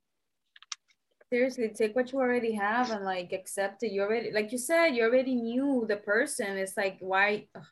[1.29, 3.93] Seriously, take what you already have and like accept it.
[3.93, 6.57] You already, like you said, you already knew the person.
[6.57, 7.63] It's like why ugh,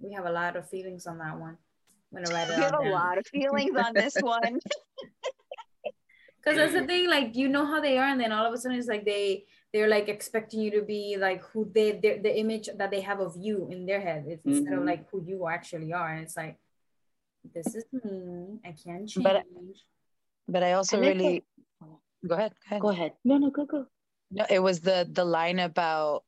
[0.00, 1.56] we have a lot of feelings on that one.
[2.12, 2.56] I'm gonna write it.
[2.56, 4.58] We have a lot of feelings on this one.
[6.44, 8.58] Because that's the thing, like you know how they are, and then all of a
[8.58, 12.68] sudden it's like they they're like expecting you to be like who they the image
[12.76, 14.58] that they have of you in their head it's mm-hmm.
[14.58, 14.88] instead of mm-hmm.
[14.88, 16.58] like who you actually are, and it's like
[17.54, 18.58] this is me.
[18.64, 19.22] I can't change.
[19.22, 19.44] But,
[20.48, 21.44] but I also really
[22.26, 22.52] go ahead.
[22.68, 22.80] Go ahead.
[22.80, 23.12] Go ahead.
[23.24, 23.86] No, no, go go.
[24.30, 26.24] No, it was the the line about,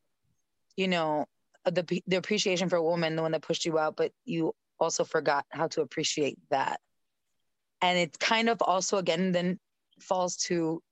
[0.76, 1.26] you know,
[1.64, 5.04] the the appreciation for a woman, the one that pushed you out, but you also
[5.04, 6.80] forgot how to appreciate that.
[7.80, 9.58] And it kind of also again then
[10.00, 10.82] falls to,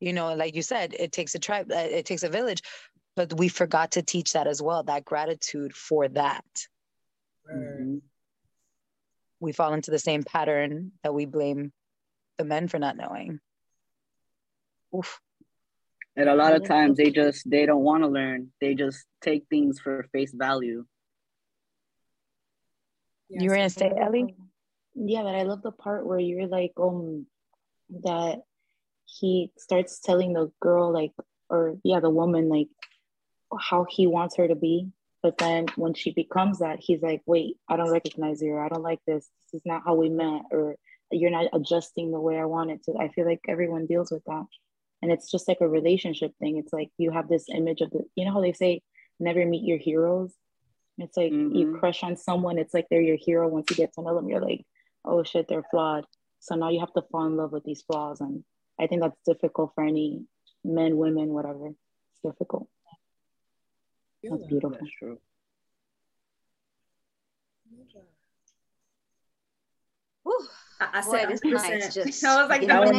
[0.00, 2.62] you know, like you said, it takes a tribe, uh, it takes a village,
[3.16, 4.82] but we forgot to teach that as well.
[4.84, 6.44] That gratitude for that.
[7.52, 7.98] Mm-hmm
[9.44, 11.72] we fall into the same pattern that we blame
[12.38, 13.40] the men for not knowing.
[14.96, 15.20] Oof.
[16.16, 18.52] And a lot of times they just they don't want to learn.
[18.60, 20.84] They just take things for face value.
[23.28, 24.34] Yes, you were gonna say, Ellie?
[24.94, 27.26] Yeah, but I love the part where you're like, um,
[28.04, 28.42] that
[29.06, 31.12] he starts telling the girl like
[31.50, 32.68] or yeah the woman like
[33.60, 34.88] how he wants her to be
[35.24, 38.68] but then when she becomes that he's like wait i don't recognize you or i
[38.68, 39.26] don't like this.
[39.50, 40.76] This is not how we met or
[41.10, 42.94] you're not adjusting the way i wanted to.
[43.00, 44.44] I feel like everyone deals with that.
[45.00, 46.58] And it's just like a relationship thing.
[46.58, 48.82] It's like you have this image of the you know how they say
[49.18, 50.34] never meet your heroes
[50.98, 51.54] it's like mm-hmm.
[51.54, 54.28] you crush on someone it's like they're your hero once you get to know them.
[54.28, 54.64] You're like
[55.04, 56.04] oh shit they're flawed.
[56.40, 58.44] So now you have to fall in love with these flaws and
[58.78, 60.26] i think that's difficult for any
[60.64, 61.68] men women whatever.
[61.68, 62.68] It's difficult
[64.24, 65.18] yeah, that's beautiful that's true
[70.80, 71.94] I, I said this nice.
[71.94, 72.90] Just I was like, that was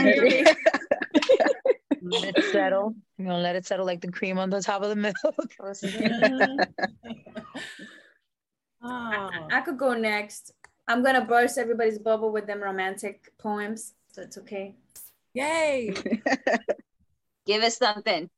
[2.01, 2.95] let it settle.
[3.17, 5.15] You know, let it settle like the cream on the top of the milk.
[8.81, 9.29] I, oh.
[9.51, 10.51] I, could go next.
[10.87, 14.75] I'm gonna burst everybody's bubble with them romantic poems, so it's okay.
[15.33, 15.93] Yay!
[17.45, 18.29] Give us something.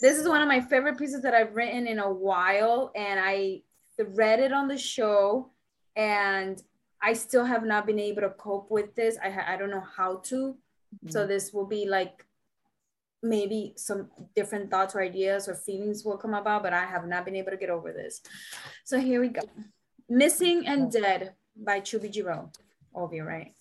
[0.00, 3.62] This is one of my favorite pieces that I've written in a while, and I
[3.98, 5.50] read it on the show,
[5.94, 6.62] and
[7.02, 9.16] I still have not been able to cope with this.
[9.22, 10.36] I I don't know how to.
[10.36, 11.10] Mm-hmm.
[11.10, 12.24] So this will be like
[13.22, 17.24] maybe some different thoughts or ideas or feelings will come about, but I have not
[17.24, 18.20] been able to get over this.
[18.84, 19.42] So here we go.
[20.08, 22.54] Missing and Dead by Choobie Jiroux.
[22.94, 23.52] Obvio, right?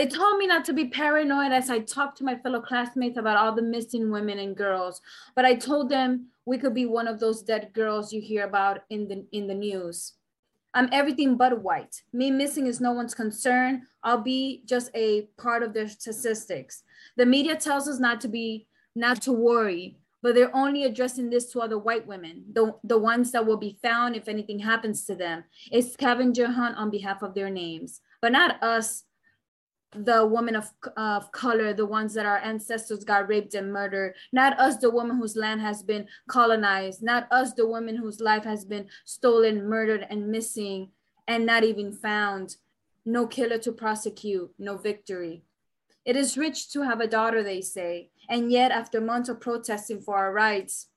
[0.00, 3.36] They told me not to be paranoid as I talked to my fellow classmates about
[3.36, 5.02] all the missing women and girls,
[5.36, 8.78] but I told them we could be one of those dead girls you hear about
[8.88, 10.14] in the in the news.
[10.72, 12.00] I'm everything but white.
[12.14, 13.82] Me missing is no one's concern.
[14.02, 16.82] I'll be just a part of their statistics.
[17.18, 21.52] The media tells us not to be, not to worry, but they're only addressing this
[21.52, 25.14] to other white women, the, the ones that will be found if anything happens to
[25.14, 25.44] them.
[25.70, 29.04] It's scavenger hunt on behalf of their names, but not us
[29.92, 34.58] the women of, of color, the ones that our ancestors got raped and murdered, not
[34.58, 38.64] us, the woman whose land has been colonized, not us, the woman whose life has
[38.64, 40.90] been stolen, murdered, and missing,
[41.26, 42.56] and not even found.
[43.04, 45.42] No killer to prosecute, no victory.
[46.04, 50.00] It is rich to have a daughter, they say, and yet, after months of protesting
[50.00, 50.88] for our rights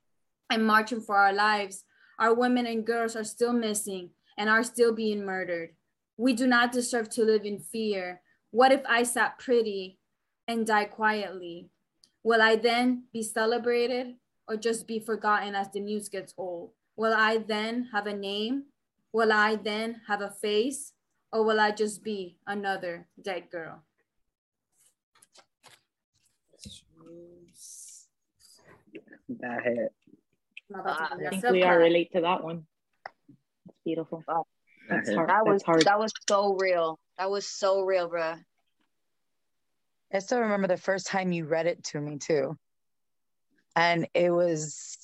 [0.49, 1.83] and marching for our lives,
[2.19, 5.71] our women and girls are still missing and are still being murdered.
[6.17, 8.21] We do not deserve to live in fear
[8.53, 9.97] what if I sat pretty
[10.47, 11.69] and die quietly?
[12.23, 14.13] Will I then be celebrated
[14.47, 16.69] or just be forgotten as the news gets old?
[16.95, 18.65] Will I then have a name?
[19.11, 20.93] Will I then have a face?
[21.31, 23.81] Or will I just be another dead girl?
[29.39, 29.93] That hit.
[30.75, 32.67] I think we all relate to that one.
[33.67, 34.23] It's beautiful.
[34.27, 34.45] Wow.
[34.89, 35.29] That's hard.
[35.29, 35.81] That was hard.
[35.85, 36.99] that was so real.
[37.17, 38.35] That was so real, bro.
[40.13, 42.57] I still remember the first time you read it to me too.
[43.75, 44.97] And it was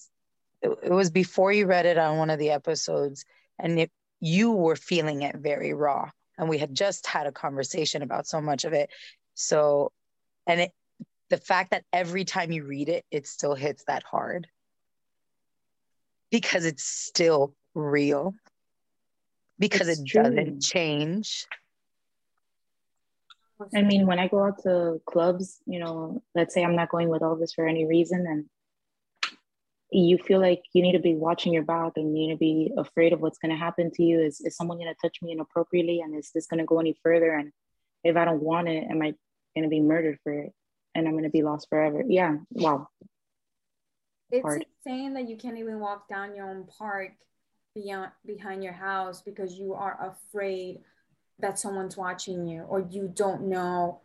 [0.61, 3.25] it was before you read it on one of the episodes
[3.57, 8.01] and it, you were feeling it very raw and we had just had a conversation
[8.01, 8.91] about so much of it.
[9.33, 9.91] So
[10.45, 10.71] and it
[11.29, 14.47] the fact that every time you read it it still hits that hard
[16.29, 18.35] because it's still real
[19.57, 20.23] because it's it true.
[20.23, 21.47] doesn't change
[23.75, 27.09] I mean, when I go out to clubs, you know, let's say I'm not going
[27.09, 28.45] with Elvis for any reason, and
[29.91, 32.71] you feel like you need to be watching your back and you need to be
[32.77, 34.21] afraid of what's going to happen to you.
[34.21, 36.01] Is, is someone going to touch me inappropriately?
[36.01, 37.33] And is this going to go any further?
[37.33, 37.51] And
[38.03, 39.13] if I don't want it, am I
[39.55, 40.53] going to be murdered for it?
[40.93, 42.03] And I'm going to be lost forever.
[42.07, 42.37] Yeah.
[42.51, 42.87] Wow.
[44.31, 44.65] It's Hard.
[44.85, 47.13] insane that you can't even walk down your own park
[47.73, 50.81] beyond behind your house because you are afraid
[51.39, 53.99] that someone's watching you or you don't know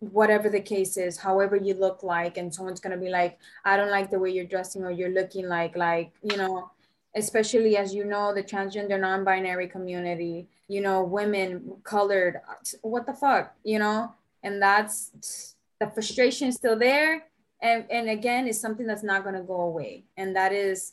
[0.00, 3.76] whatever the case is however you look like and someone's going to be like i
[3.76, 6.70] don't like the way you're dressing or you're looking like like you know
[7.16, 12.40] especially as you know the transgender non-binary community you know women colored
[12.82, 14.12] what the fuck you know?
[14.42, 17.24] And that's the frustration is still there
[17.60, 20.04] and and again it's something that's not going to go away.
[20.16, 20.92] And that is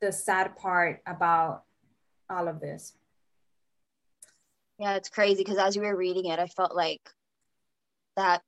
[0.00, 1.64] the sad part about
[2.28, 2.94] all of this
[4.80, 7.02] yeah, it's crazy because as you were reading it, I felt like
[8.16, 8.40] that,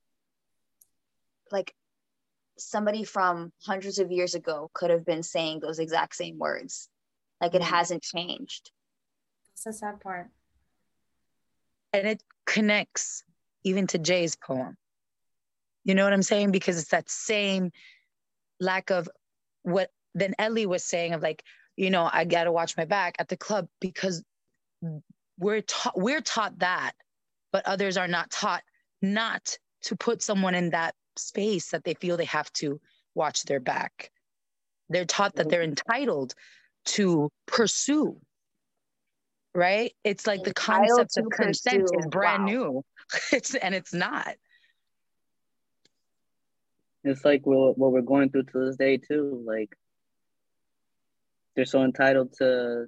[1.51, 1.75] like
[2.57, 6.89] somebody from hundreds of years ago could have been saying those exact same words.
[7.39, 7.71] Like it mm-hmm.
[7.71, 8.71] hasn't changed.
[9.51, 10.31] That's the sad part.
[11.93, 13.23] And it connects
[13.63, 14.75] even to Jay's poem.
[15.83, 16.49] You know what I'm saying?
[16.49, 17.71] Because it's that same
[18.59, 19.07] lack of
[19.61, 21.43] what then Ellie was saying of like,
[21.75, 24.23] you know, I got to watch my back at the club because
[25.43, 26.93] we're taught we're taught that
[27.51, 28.63] but others are not taught
[29.01, 32.81] not to put someone in that space that they feel they have to
[33.15, 34.11] watch their back.
[34.89, 36.33] They're taught that they're entitled
[36.85, 38.19] to pursue.
[39.55, 39.93] Right?
[40.03, 42.49] It's like the concept of consent is brand Wow.
[42.49, 42.83] new.
[43.31, 44.35] It's and it's not.
[47.03, 49.43] It's like what what we're going through to this day too.
[49.45, 49.77] Like
[51.55, 52.87] they're so entitled to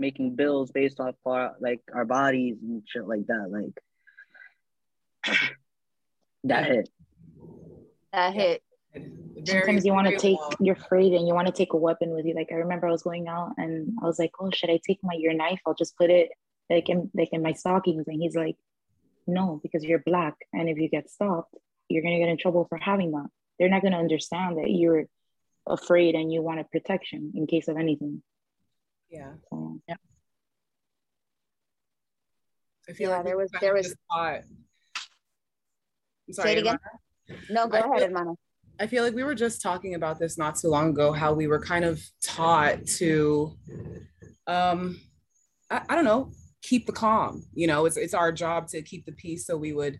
[0.00, 3.50] making bills based off our like our bodies and shit like that.
[3.50, 5.36] Like
[6.44, 6.88] that hit.
[8.12, 8.62] That hit.
[9.46, 10.52] Sometimes you want to take, long.
[10.58, 12.34] you're afraid and you want to take a weapon with you.
[12.34, 14.98] Like I remember I was going out and I was like, oh, should I take
[15.02, 15.60] my your knife?
[15.66, 16.30] I'll just put it
[16.68, 18.08] like in like in my stockings.
[18.08, 18.56] And he's like,
[19.26, 21.54] no, because you're black, and if you get stopped,
[21.88, 23.28] you're gonna get in trouble for having that.
[23.58, 25.04] They're not gonna understand that you're
[25.66, 28.22] afraid and you wanted protection in case of anything.
[29.10, 29.32] Yeah.
[29.50, 29.80] So,
[32.88, 34.42] I feel Yeah, like we there were was- there was- just I'm
[36.32, 36.78] Say it again.
[37.28, 37.50] Ivana.
[37.50, 38.36] No, go I ahead, feel- hermano.
[38.78, 41.46] I feel like we were just talking about this not too long ago, how we
[41.46, 43.54] were kind of taught to,
[44.46, 44.98] um,
[45.70, 46.32] I, I don't know,
[46.62, 47.44] keep the calm.
[47.52, 49.44] You know, it's it's our job to keep the peace.
[49.46, 49.98] So we would,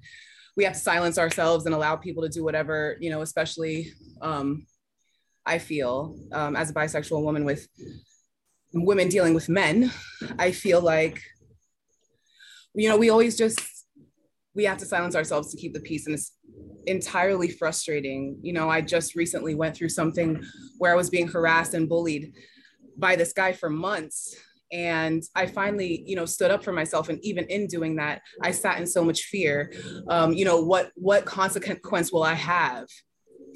[0.56, 2.96] we have to silence ourselves and allow people to do whatever.
[3.00, 3.92] You know, especially,
[4.22, 4.66] um,
[5.44, 7.68] I feel um, as a bisexual woman with
[8.72, 9.90] women dealing with men,
[10.38, 11.20] I feel like,
[12.74, 13.60] you know, we always just
[14.54, 16.32] we have to silence ourselves to keep the peace and it's
[16.86, 18.38] entirely frustrating.
[18.42, 20.42] You know i just recently went through something
[20.78, 22.32] where i was being harassed and bullied
[22.96, 24.34] by this guy for months
[24.72, 28.50] and i finally you know stood up for myself and even in doing that i
[28.50, 29.72] sat in so much fear
[30.08, 32.86] um, you know what what consequence will i have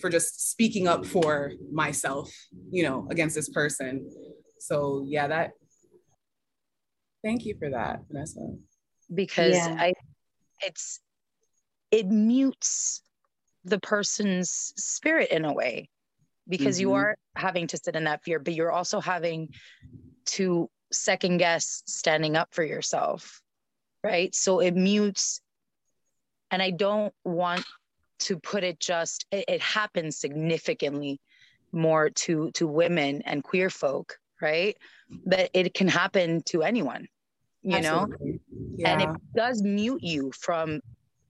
[0.00, 2.32] for just speaking up for myself
[2.70, 4.10] you know against this person
[4.64, 5.52] so yeah that
[7.22, 8.40] thank you for that vanessa
[9.14, 9.76] because Yeah.
[9.78, 9.92] I
[10.60, 11.00] it's
[11.90, 13.02] it mutes
[13.64, 15.90] the person's spirit in a way
[16.48, 16.94] because you Mhm.
[16.94, 19.50] are having to sit in that fear, but you're also having
[20.26, 23.42] to second guess standing up for yourself.
[24.02, 24.34] Right.
[24.34, 25.40] So it mutes
[26.50, 27.64] and I don't want
[28.20, 31.20] to put it just it, it happens significantly
[31.72, 34.76] more to to women and queer folk, right?
[35.26, 37.09] But it can happen to anyone,
[37.62, 38.09] you know?
[38.76, 40.80] Yeah and it does mute you from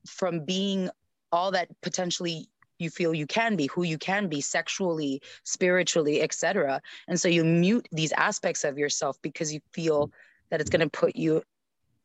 [0.07, 0.91] from being
[1.31, 2.49] all that potentially
[2.79, 7.45] you feel you can be who you can be sexually spiritually etc and so you
[7.45, 10.11] mute these aspects of yourself because you feel
[10.51, 11.43] that it's going to put you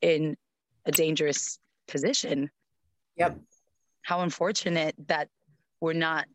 [0.02, 0.36] in
[0.86, 2.50] a dangerous position.
[3.18, 3.40] Yep.
[4.02, 5.30] How unfortunate that
[5.80, 6.28] we're not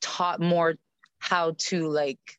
[0.00, 0.76] taught more
[1.18, 2.38] how to like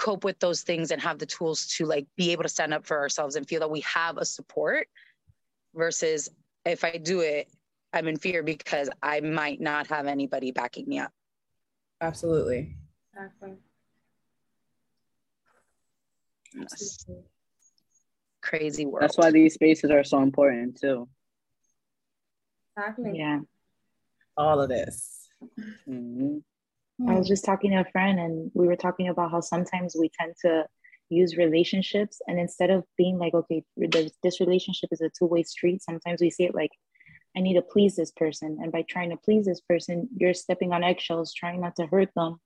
[0.00, 2.86] cope with those things and have the tools to like be able to stand up
[2.86, 4.88] for ourselves and feel that we have a support
[5.74, 6.30] versus
[6.64, 7.48] if I do it,
[7.92, 11.12] I'm in fear because I might not have anybody backing me up.
[12.00, 12.74] absolutely
[13.12, 13.56] Exactly.
[16.54, 17.04] Yes.
[18.40, 19.02] Crazy world.
[19.02, 21.08] That's why these spaces are so important too.
[22.74, 23.18] Exactly.
[23.18, 23.40] yeah.
[24.38, 25.28] all of this
[25.86, 26.42] Mhm.
[27.08, 27.32] I was hmm.
[27.32, 30.66] just talking to a friend and we were talking about how sometimes we tend to
[31.08, 35.82] use relationships and instead of being like, okay, this, this relationship is a two-way street,
[35.82, 36.70] sometimes we see it like,
[37.36, 38.58] I need to please this person.
[38.60, 42.10] And by trying to please this person, you're stepping on eggshells, trying not to hurt
[42.16, 42.40] them.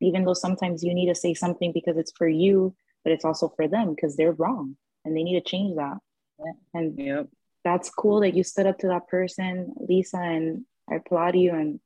[0.00, 2.74] Even though sometimes you need to say something because it's for you,
[3.04, 5.98] but it's also for them because they're wrong and they need to change that.
[6.72, 7.28] And Yep.
[7.62, 11.54] that's cool that you stood up to that person, Lisa, and I applaud you.
[11.54, 11.80] And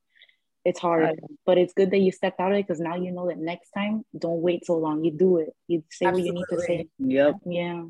[0.65, 3.27] it's hard, but it's good that you stepped out of it because now you know
[3.27, 5.03] that next time, don't wait so long.
[5.03, 5.53] You do it.
[5.67, 6.87] You say what you need to say.
[6.99, 7.35] Yep.
[7.45, 7.83] Yeah.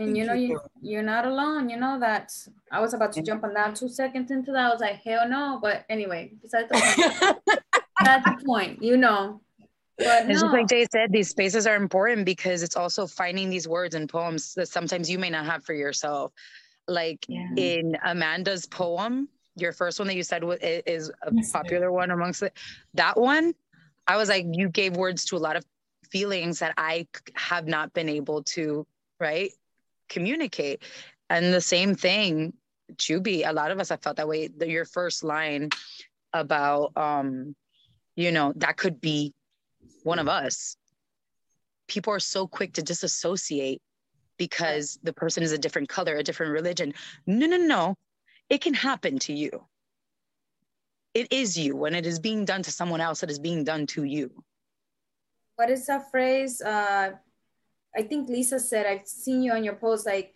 [0.00, 1.68] And you know, you you, you're not alone.
[1.68, 2.32] You know that
[2.70, 4.66] I was about to jump on that two seconds into that.
[4.66, 5.58] I was like, hell no.
[5.60, 7.60] But anyway, besides the point,
[7.98, 9.40] besides the point, you know.
[9.98, 13.50] But It's no, just like Jay said, these spaces are important because it's also finding
[13.50, 16.32] these words and poems that sometimes you may not have for yourself.
[16.86, 17.48] Like Yeah.
[17.56, 19.28] in Amanda's poem,
[19.60, 21.52] your first one that you said is a Yes.
[21.52, 22.56] popular one amongst it.
[22.94, 23.54] That one,
[24.06, 25.64] I was like, you gave words to a lot of
[26.10, 28.86] feelings that i have not been able to,
[29.20, 29.50] right,
[30.08, 30.82] communicate.
[31.28, 32.54] And the same thing,
[32.94, 34.48] Choobie, a lot of us have felt that way.
[34.48, 35.68] The, your first line
[36.32, 37.54] about, um,
[38.16, 39.34] you know, that could be
[40.02, 40.76] one of us.
[41.88, 43.80] People are so quick to disassociate
[44.38, 46.94] because the person is a different color, a different religion.
[47.26, 47.96] No, no, no.
[48.50, 49.64] It can happen to you.
[51.14, 51.76] It is you.
[51.76, 54.30] When it is being done to someone else, it is being done to you.
[55.56, 56.60] what is that phrase?
[56.62, 57.10] Uh,
[57.96, 60.34] I think Lisa said, I've seen you on your post, like,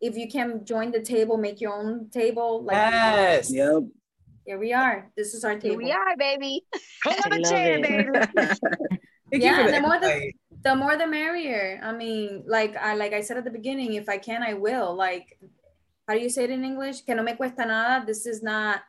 [0.00, 2.64] if you can join the table, make your own table.
[2.64, 3.50] Like yes.
[3.52, 3.84] Yep.
[4.44, 5.10] here we are.
[5.16, 5.78] This is our table.
[5.78, 6.64] Here we are, baby.
[7.02, 7.82] Pull up I a chair, it.
[8.34, 8.88] baby.
[9.32, 11.80] Yeah, the more the- the more the merrier.
[11.82, 14.94] I mean, like I like I said at the beginning, if I can, I will.
[14.94, 15.38] Like,
[16.06, 17.02] how do you say it in English?
[17.02, 18.04] Que no me cuesta nada.
[18.06, 18.82] This is not.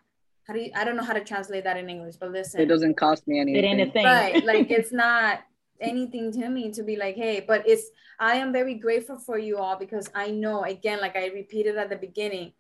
[0.48, 0.72] How do you?
[0.76, 2.62] I don't know how to translate that in English, but listen.
[2.62, 3.66] It doesn't cost me It anything.
[3.80, 4.06] ain't a thing.
[4.06, 5.40] right like it's not
[5.82, 9.58] anything to me to be like hey but it's i am very grateful for you
[9.58, 12.54] all because i know again like i repeated at the beginning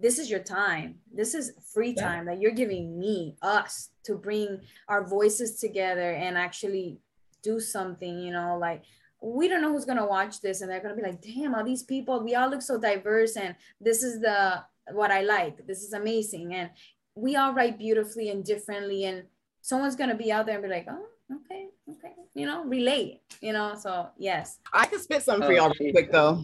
[0.00, 2.02] this is your time this is free Yeah.
[2.08, 6.98] time that you're giving me us to bring our voices together and actually
[7.44, 8.82] do something you know like
[9.20, 11.54] we don't know who's going to watch this and they're going to be like damn
[11.54, 14.62] all these people we all look so diverse and this is the
[14.92, 16.70] what i like this is amazing and
[17.14, 19.24] we all write beautifully and differently and
[19.60, 23.52] someone's gonna be out there and be like, oh, okay, okay, you know, relate, you
[23.52, 23.74] know.
[23.78, 26.42] So yes, I can spit something for Oh, y'all real quick though.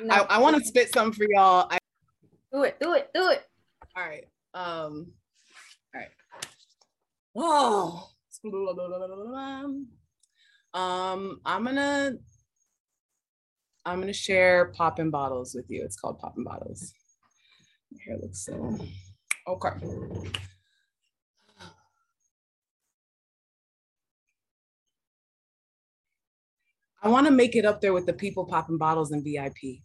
[0.00, 1.68] no, I, I want to spit something for y'all.
[1.70, 1.78] I,
[2.52, 3.44] do it, do it, do it.
[3.96, 4.24] all right.
[4.54, 5.12] Um.
[5.94, 6.08] All right.
[7.36, 8.08] Oh.
[10.74, 11.40] Um.
[11.44, 12.12] I'm gonna.
[13.84, 15.82] I'm gonna share poppin' bottles with you.
[15.84, 16.92] It's called poppin' bottles.
[17.90, 18.78] My hair looks so.
[19.46, 19.70] Okay.
[27.04, 29.80] I want to make it up there with the people popping bottles in VIP.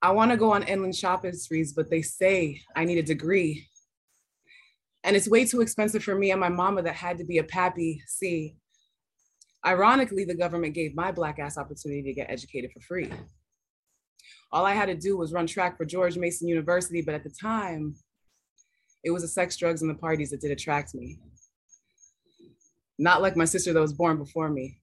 [0.00, 3.68] I want to go on inland shopping sprees, but they say I need a degree.
[5.04, 7.44] And it's way too expensive for me and my mama that had to be a
[7.44, 8.02] pappy.
[8.06, 8.56] See,
[9.66, 13.10] ironically, the government gave my black ass opportunity to get educated for free.
[14.52, 17.30] All I had to do was run track for George Mason University, but at the
[17.30, 17.94] time,
[19.04, 21.18] it was the sex, drugs, and the parties that did attract me.
[22.98, 24.78] Not like my sister that was born before me.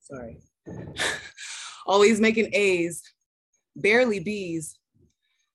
[0.00, 0.38] Sorry.
[1.86, 3.02] Always making A's,
[3.76, 4.78] barely B's,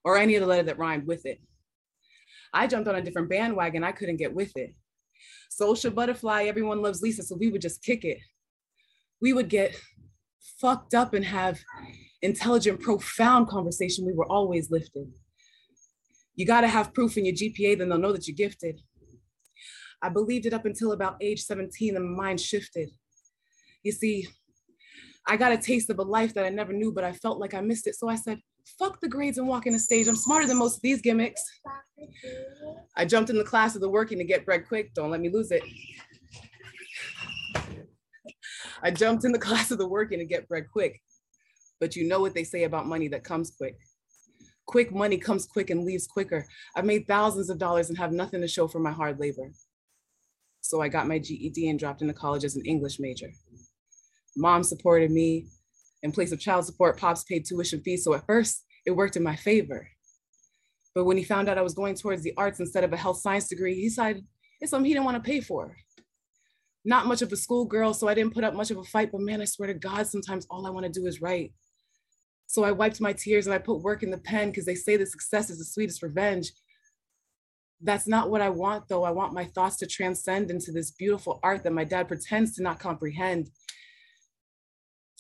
[0.03, 1.39] or any other letter that rhymed with it.
[2.53, 3.83] I jumped on a different bandwagon.
[3.83, 4.73] I couldn't get with it.
[5.49, 8.19] Social butterfly, everyone loves Lisa, so we would just kick it.
[9.21, 9.79] We would get
[10.59, 11.59] fucked up and have
[12.21, 14.05] intelligent, profound conversation.
[14.05, 15.11] We were always lifted.
[16.35, 18.81] You got to have proof in your GPA, then they'll know that you're gifted.
[20.01, 22.89] I believed it up until about age 17, and my mind shifted.
[23.83, 24.27] You see,
[25.27, 27.53] I got a taste of a life that I never knew, but I felt like
[27.53, 27.95] I missed it.
[27.95, 28.39] So I said,
[28.79, 30.07] fuck the grades and walking the stage.
[30.07, 31.43] I'm smarter than most of these gimmicks.
[32.95, 34.93] I jumped in the class of the working to get bread quick.
[34.93, 35.63] Don't let me lose it.
[38.81, 41.01] I jumped in the class of the working to get bread quick.
[41.79, 43.77] But you know what they say about money that comes quick.
[44.65, 46.45] Quick money comes quick and leaves quicker.
[46.75, 49.51] I've made thousands of dollars and have nothing to show for my hard labor.
[50.61, 53.29] So I got my GED and dropped into college as an English major.
[54.37, 55.47] Mom supported me.
[56.03, 58.03] In place of child support, Pops paid tuition fees.
[58.03, 59.87] So at first, it worked in my favor.
[60.93, 63.19] But when he found out I was going towards the arts instead of a health
[63.19, 64.25] science degree, he decided
[64.61, 65.75] it's something he didn't want to pay for.
[66.85, 69.11] Not much of a schoolgirl, so I didn't put up much of a fight.
[69.11, 71.53] But man, I swear to God, sometimes all I want to do is write.
[72.47, 74.97] So I wiped my tears and I put work in the pen because they say
[74.97, 76.51] the success is the sweetest revenge.
[77.81, 79.03] That's not what I want, though.
[79.03, 82.63] I want my thoughts to transcend into this beautiful art that my dad pretends to
[82.63, 83.49] not comprehend.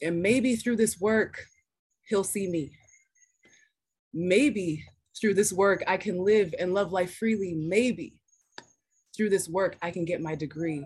[0.01, 1.45] And maybe through this work,
[2.07, 2.71] he'll see me.
[4.13, 4.83] Maybe
[5.19, 7.53] through this work, I can live and love life freely.
[7.53, 8.15] Maybe
[9.15, 10.85] through this work, I can get my degree.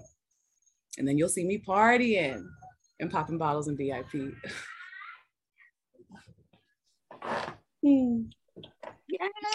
[0.98, 2.46] And then you'll see me partying
[3.00, 4.34] and popping bottles and VIP.
[7.84, 8.24] Hmm.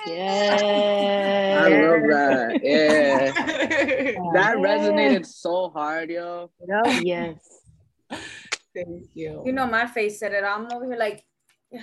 [0.06, 0.58] Yeah.
[1.62, 2.60] I love that.
[2.62, 3.32] Yeah.
[4.32, 6.50] That resonated so hard, yo.
[7.02, 7.61] Yes.
[8.74, 9.42] Thank you.
[9.44, 10.44] You know, my face said it.
[10.44, 11.24] I'm over here like,
[11.70, 11.82] yeah.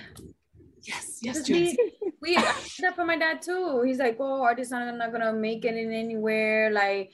[0.82, 1.76] yes, yes, just Jules.
[2.22, 3.82] we I did that for my dad too.
[3.82, 6.70] He's like, oh, artists are not gonna make it in anywhere.
[6.70, 7.12] Like,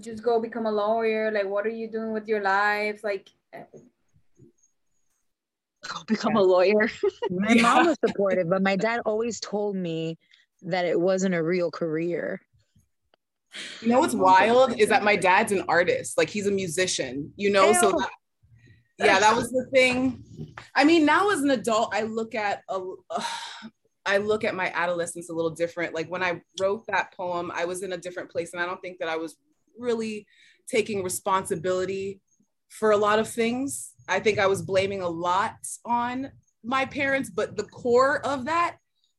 [0.00, 1.30] just go become a lawyer.
[1.30, 3.02] Like, what are you doing with your life?
[3.02, 3.64] Like, eh.
[5.88, 6.90] Go become a lawyer.
[7.30, 10.18] My mom was supportive, but my dad always told me
[10.62, 12.40] that it wasn't a real career.
[13.80, 17.50] You know what's wild is that my dad's an artist, like he's a musician, you
[17.50, 17.72] know.
[17.72, 17.98] So Ew.
[17.98, 18.10] that,
[18.98, 20.24] yeah, that was the thing.
[20.74, 22.80] I mean, now as an adult, I look at a,
[23.10, 23.22] uh,
[24.06, 25.92] I look at my adolescence a little different.
[25.92, 28.80] Like when I wrote that poem, I was in a different place, and I don't
[28.80, 29.36] think that I was
[29.78, 30.26] really
[30.68, 32.20] taking responsibility
[32.68, 33.92] for a lot of things.
[34.08, 36.30] I think I was blaming a lot on
[36.62, 38.76] my parents, but the core of that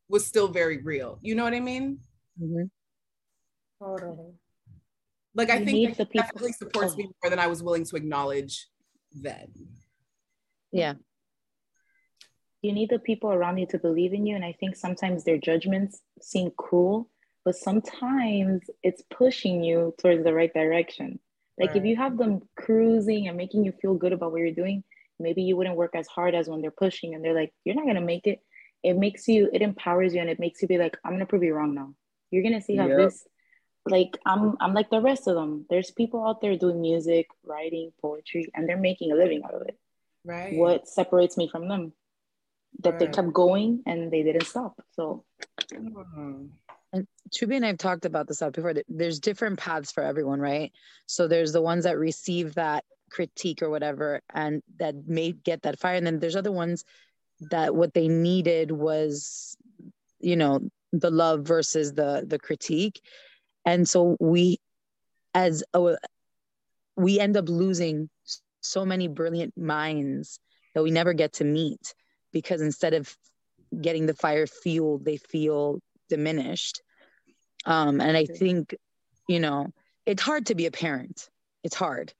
[0.09, 1.19] was still very real.
[1.21, 1.99] You know what I mean?
[2.41, 2.69] Mhm.
[3.79, 4.33] totally.
[5.35, 7.61] Like I You think need that the people- definitely supports me more than I was
[7.61, 8.67] willing to acknowledge
[9.21, 9.47] then.
[10.71, 10.93] Yeah.
[12.61, 14.35] you need the people around you to believe in you.
[14.35, 17.09] And I think sometimes their judgments seem cruel,
[17.45, 21.19] but sometimes it's pushing you towards the right direction.
[21.59, 21.77] Like right.
[21.77, 24.83] if you have them cruising and making you feel good about what you're doing,
[25.19, 27.87] maybe you wouldn't work as hard as when they're pushing and they're like, you're not
[27.87, 28.39] gonna make it.
[28.83, 31.43] It makes you, it empowers you and it makes you be like, I'm gonna prove
[31.43, 31.93] you wrong now.
[32.29, 32.97] You're gonna see how yep.
[32.97, 33.27] this
[33.89, 35.65] like I'm I'm like the rest of them.
[35.69, 39.61] There's people out there doing music, writing, poetry, and they're making a living out of
[39.63, 39.77] it.
[40.25, 40.53] Right.
[40.53, 41.93] What separates me from them?
[42.79, 42.99] That right.
[42.99, 44.81] they kept going and they didn't stop.
[44.91, 45.23] So
[45.71, 46.45] mm-hmm.
[46.93, 48.73] and Choobie and I've talked about this out before.
[48.87, 50.71] There's different paths for everyone, right?
[51.05, 55.79] So there's the ones that receive that critique or whatever and that may get that
[55.79, 55.95] fire.
[55.95, 56.83] And then there's other ones
[57.51, 59.55] that what they needed was,
[60.19, 63.01] you know, the love versus the the critique
[63.67, 64.59] and so we
[65.35, 65.97] as a,
[66.95, 68.09] we end up losing
[68.61, 70.39] so many brilliant minds
[70.73, 71.93] that we never get to meet
[72.31, 73.15] because instead of
[73.79, 76.81] getting the fire fueled they feel diminished.
[77.65, 78.73] Um, and i think
[79.27, 79.67] you know
[80.05, 81.29] it's hard to be a parent.
[81.63, 82.13] It's hard.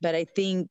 [0.00, 0.68] But i think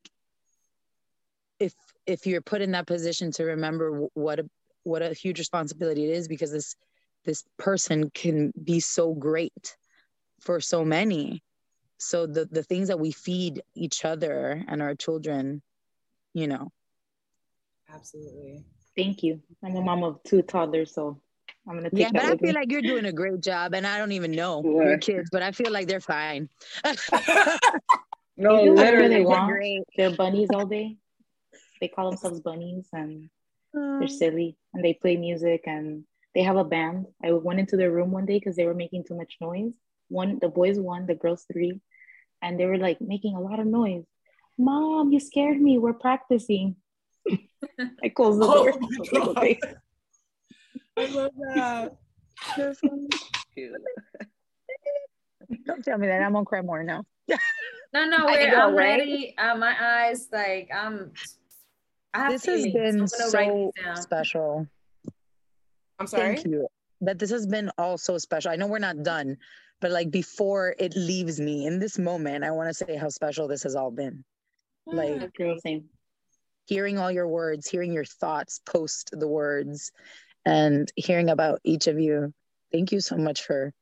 [1.59, 1.73] if
[2.07, 4.49] if you're put in that position to remember what a
[4.83, 6.75] what a huge responsibility it is because this
[7.23, 9.77] this person can be so great
[10.41, 11.43] for so many.
[11.97, 15.61] So the the things that we feed each other and our children
[16.33, 16.71] you know.
[17.93, 18.63] Absolutely.
[18.95, 19.41] Thank you.
[19.63, 21.19] I'm a mom of two toddlers so
[21.67, 22.53] i'm gonna take yeah but i feel me.
[22.53, 24.87] like you're doing a great job and i don't even know what?
[24.87, 26.49] your kids but i feel like they're fine.
[28.37, 29.23] No literally.
[29.23, 29.83] they great.
[29.95, 30.97] they're bunnies all day.
[31.79, 33.29] They call themselves bunnies and
[33.73, 37.05] they're um, silly and they play music and they have a band.
[37.23, 39.73] I went into their room one day because they were making too much noise
[40.12, 41.80] one the boys one the girls three
[42.41, 44.03] and they were like making a lot of noise.
[44.57, 45.78] Mom you scared me.
[45.78, 46.76] We're practicing.
[48.03, 48.74] I closed the oh door
[49.38, 49.59] okay.
[50.97, 51.95] i love that.
[55.66, 56.22] Don't tell me that.
[56.22, 57.03] I'm gonna cry more now.
[57.93, 59.36] No no wait i'm ready.
[59.38, 61.12] Uh, my eyes like i'm
[62.30, 64.68] this has been so special.
[65.99, 66.36] I'm sorry?
[66.36, 66.68] Thank you.
[67.01, 68.51] That this has been all so special.
[68.51, 69.38] I know we're not done
[69.82, 73.47] but like before it leaves me in this moment i want to say how special
[73.47, 74.23] this has all been
[74.86, 75.29] like
[75.65, 75.86] same.
[76.65, 79.91] hearing all your words hearing your thoughts post the words
[80.45, 82.34] and hearing about each of you
[82.71, 83.73] thank you so much for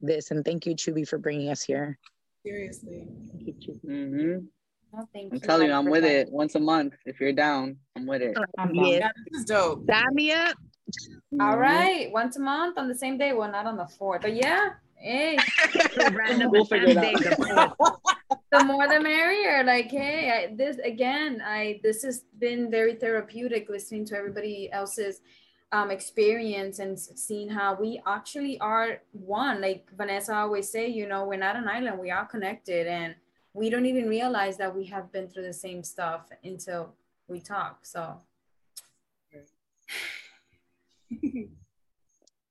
[0.00, 1.98] this and thank you Choobie for bringing us here
[2.44, 4.46] seriously thank you Choobie mm-hmm.
[4.94, 6.94] Oh, I'm telling you, I'm with it once a month.
[7.04, 8.34] If you're down, I'm with it.
[8.56, 8.86] I'm yeah.
[8.86, 9.84] yeah, this is dope.
[9.86, 10.56] Sign me up.
[11.38, 13.34] All right, once a month on the same day.
[13.34, 14.70] Well, not on the fourth, but yeah,
[15.00, 15.38] Hey,
[16.46, 17.76] we'll figure it out.
[18.50, 19.62] the more the merrier.
[19.64, 25.20] Like, hey, I, this again, I this has been very therapeutic listening to everybody else's
[25.70, 29.60] um, experience and seeing how we actually are one.
[29.60, 32.00] Like Vanessa always say, you know, we're not an island.
[32.00, 33.14] We are connected, and
[33.52, 36.94] we don't even realize that we have been through the same stuff until
[37.28, 37.86] we talk.
[37.86, 38.20] So.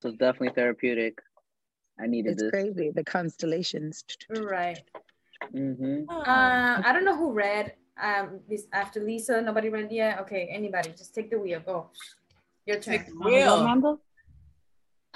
[0.01, 1.19] so definitely therapeutic.
[1.99, 2.51] I needed it's this.
[2.51, 2.91] crazy.
[2.91, 4.03] The constellations.
[4.29, 4.79] Right.
[5.53, 6.09] Mm-hmm.
[6.09, 9.41] Uh, I don't know who read um this after Lisa.
[9.41, 10.19] Nobody read yet.
[10.21, 11.61] Okay, anybody, just take the wheel.
[11.65, 11.89] Go.
[12.65, 12.99] Your turn.
[12.99, 13.99] Take the wheel.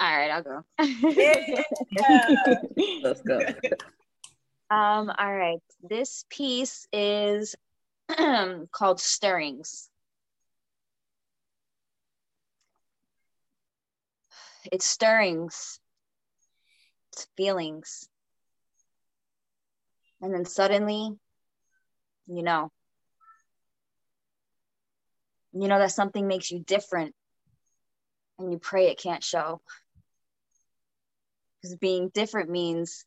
[0.00, 0.64] right, I'll go.
[3.02, 3.38] Let's go.
[4.70, 5.60] Um, all right.
[5.88, 7.54] This piece is
[8.72, 9.88] called Stirrings.
[14.72, 15.80] It's stirrings
[17.36, 18.08] feelings.
[20.20, 21.10] And then suddenly,
[22.26, 22.70] you know,
[25.52, 27.14] you know that something makes you different
[28.38, 29.60] and you pray it can't show.
[31.60, 33.04] Because being different means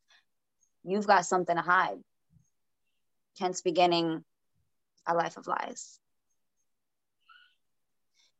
[0.83, 1.99] you've got something to hide,
[3.39, 4.23] hence beginning
[5.07, 5.99] a life of lies.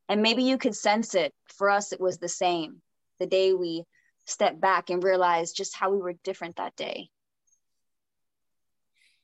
[0.08, 1.34] And maybe you could sense it.
[1.56, 2.80] For us, it was the same.
[3.18, 3.84] The day we
[4.26, 7.08] step back and realize just how we were different that day.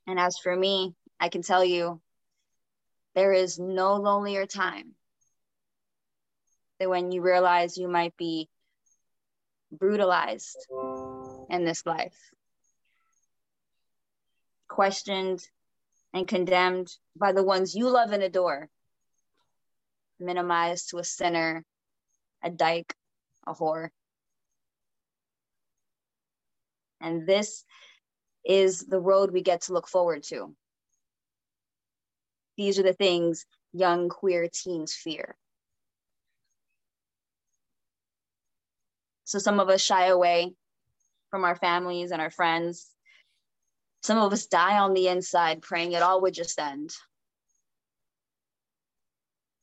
[0.06, 2.00] And as for me, I can tell you,
[3.14, 4.94] there is no lonelier time
[6.78, 8.48] than when you realize you might be
[9.70, 10.66] brutalized
[11.50, 12.16] in this life,
[14.68, 15.46] questioned
[16.14, 18.68] and condemned by the ones you love and adore,
[20.18, 21.64] minimized to a sinner,
[22.42, 22.94] a dyke,
[23.46, 23.90] a whore.
[27.02, 27.64] And this
[28.44, 30.54] is the road we get to look forward to.
[32.56, 35.36] These are the things young queer teens fear.
[39.24, 40.52] So some of us shy away
[41.30, 42.90] from our families and our friends.
[44.02, 46.90] Some of us die on the inside praying it all would just end.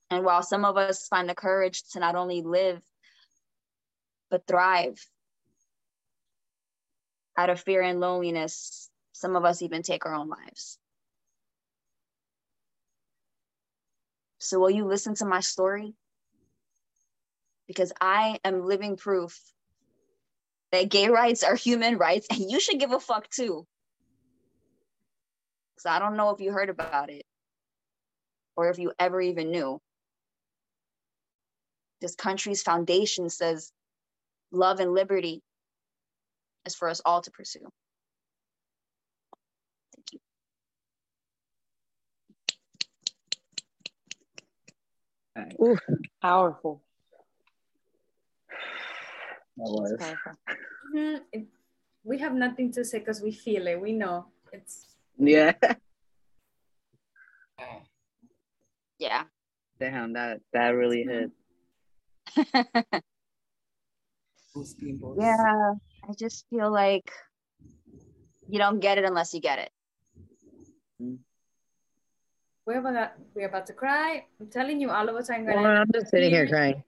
[0.10, 2.82] And while some of us find the courage to not only live,
[4.32, 4.98] but thrive
[7.40, 10.78] out of fear and loneliness, some of us even take our own lives.
[14.40, 15.94] So, will you listen to my story?
[17.66, 19.40] Because I am living proof
[20.74, 23.66] that gay rights are human rights and you should give a fuck too.
[25.78, 27.24] So, I don't know if you heard about it
[28.58, 29.80] or if you ever even knew.
[32.02, 33.72] This country's foundation says
[34.52, 35.42] love and liberty
[36.66, 37.68] is for us all to pursue.
[39.96, 40.20] Thank you.
[45.68, 45.78] Ooh,
[46.22, 46.82] powerful.
[49.58, 49.96] That was.
[50.00, 50.34] Powerful.
[50.94, 51.22] Mhm.
[51.32, 51.48] It-
[52.04, 53.80] we have nothing to say because we feel it.
[53.80, 55.54] We know it's Yeah.
[59.00, 59.24] Yeah.
[59.80, 61.32] Damn, that that really hit.
[65.18, 65.74] Yeah.
[66.08, 67.12] I just feel like
[68.48, 69.70] you don't get it unless you get it.
[71.02, 71.18] Mm.
[72.66, 74.26] we're about we're about to cry.
[74.40, 75.82] I'm telling you, all of us are Well, gonna.
[75.82, 76.84] I'm just sitting here crying.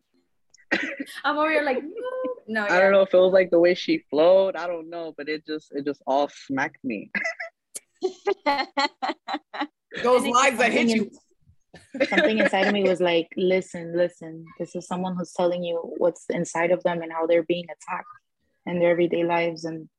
[1.24, 1.89] I'm over here like no,
[2.47, 2.66] no.
[2.66, 4.55] I don't know if it was like the way she flowed.
[4.55, 7.12] I don't know, but it just it just all smacked me.
[10.03, 11.12] Those And that hit you.
[12.09, 14.45] Something inside of me was like, listen, listen.
[14.59, 18.07] This is someone who's telling you what's inside of them and how they're being attacked
[18.66, 19.66] in their everyday lives.
[19.66, 19.89] And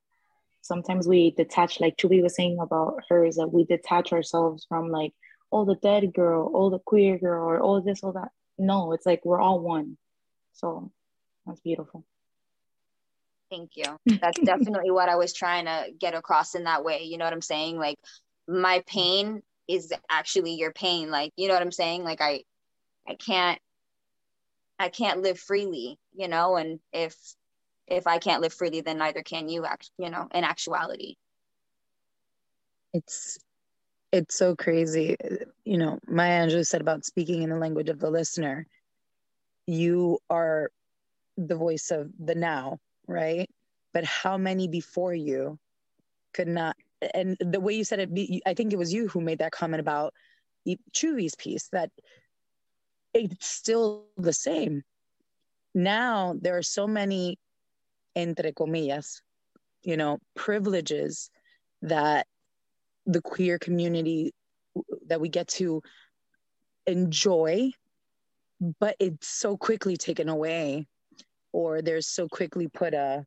[0.60, 4.90] sometimes we detach, like Choobie was saying about her, is that we detach ourselves from
[4.90, 5.12] like,
[5.50, 8.30] oh, the dead girl, oh, the queer girl, or oh, this, or that.
[8.58, 9.96] No, it's like we're all one.
[10.52, 10.90] So
[11.46, 12.04] that's beautiful.
[13.50, 13.84] Thank you.
[14.06, 17.02] That's definitely what I was trying to get across in that way.
[17.04, 17.78] You know what I'm saying?
[17.78, 17.98] Like
[18.48, 21.10] my pain is actually your pain.
[21.10, 22.04] Like, you know what I'm saying?
[22.04, 22.44] Like I
[23.06, 23.60] I can't
[24.78, 27.14] I can't live freely, you know, and if
[27.86, 31.16] if I can't live freely, then neither can you act, you know, in actuality.
[32.92, 33.38] It's
[34.12, 35.16] it's so crazy.
[35.64, 38.66] You know, Maya Angelou said about speaking in the language of the listener.
[39.66, 40.70] You are
[41.38, 43.48] the voice of the now, right?
[43.94, 45.58] But how many before you
[46.34, 46.76] could not?
[47.14, 49.80] And the way you said it, I think it was you who made that comment
[49.80, 50.12] about
[50.92, 51.90] Chewy's piece that
[53.14, 54.82] it's still the same.
[55.74, 57.38] Now there are so many,
[58.14, 59.22] entre comillas,
[59.82, 61.30] you know, privileges
[61.82, 62.26] that
[63.06, 64.32] the queer community
[65.06, 65.82] that we get to
[66.86, 67.70] enjoy
[68.78, 70.86] but it's so quickly taken away
[71.52, 73.24] or there's so quickly put a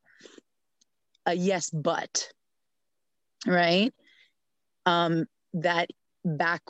[1.25, 2.29] a yes but
[3.45, 3.93] right?
[4.85, 5.89] Um that
[6.23, 6.61] back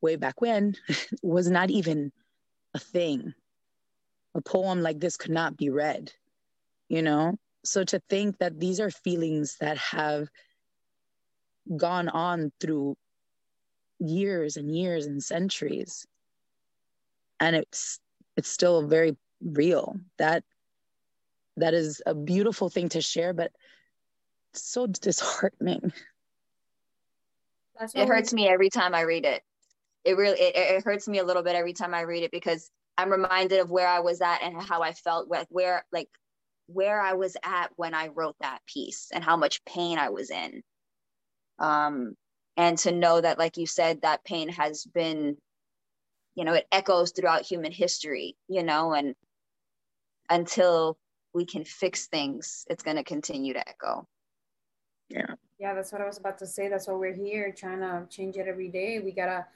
[0.00, 0.74] way back when
[1.22, 2.12] was not even
[2.74, 3.32] a thing.
[4.34, 6.12] A poem like this could not be read
[6.88, 10.28] you know so to think that these are feelings that have
[11.76, 12.96] gone on through
[13.98, 16.06] years and years and centuries
[17.40, 17.98] and it's
[18.36, 20.44] it's still very real that
[21.56, 23.50] that is a beautiful thing to share but
[24.52, 25.92] so disheartening
[27.94, 29.42] It hurts me every time I read it.
[30.04, 32.70] It really it, it hurts me a little bit every time I read it because
[32.96, 36.08] I'm reminded of where I was at and how I felt with where like
[36.66, 40.30] where I was at when I wrote that piece and how much pain I was
[40.30, 40.62] in.
[41.58, 42.16] Um
[42.56, 45.36] and to know that like you said that pain has been
[46.34, 49.14] you know it echoes throughout human history, you know, and
[50.30, 50.96] until
[51.34, 54.06] we can fix things, it's going to continue to echo.
[55.10, 56.68] yeah Yeah, that's what I was about to say.
[56.68, 59.00] That's why we're here trying to change it every day.
[59.00, 59.46] We gotta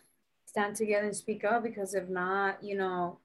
[0.45, 3.19] stand together and speak up because if not, you know,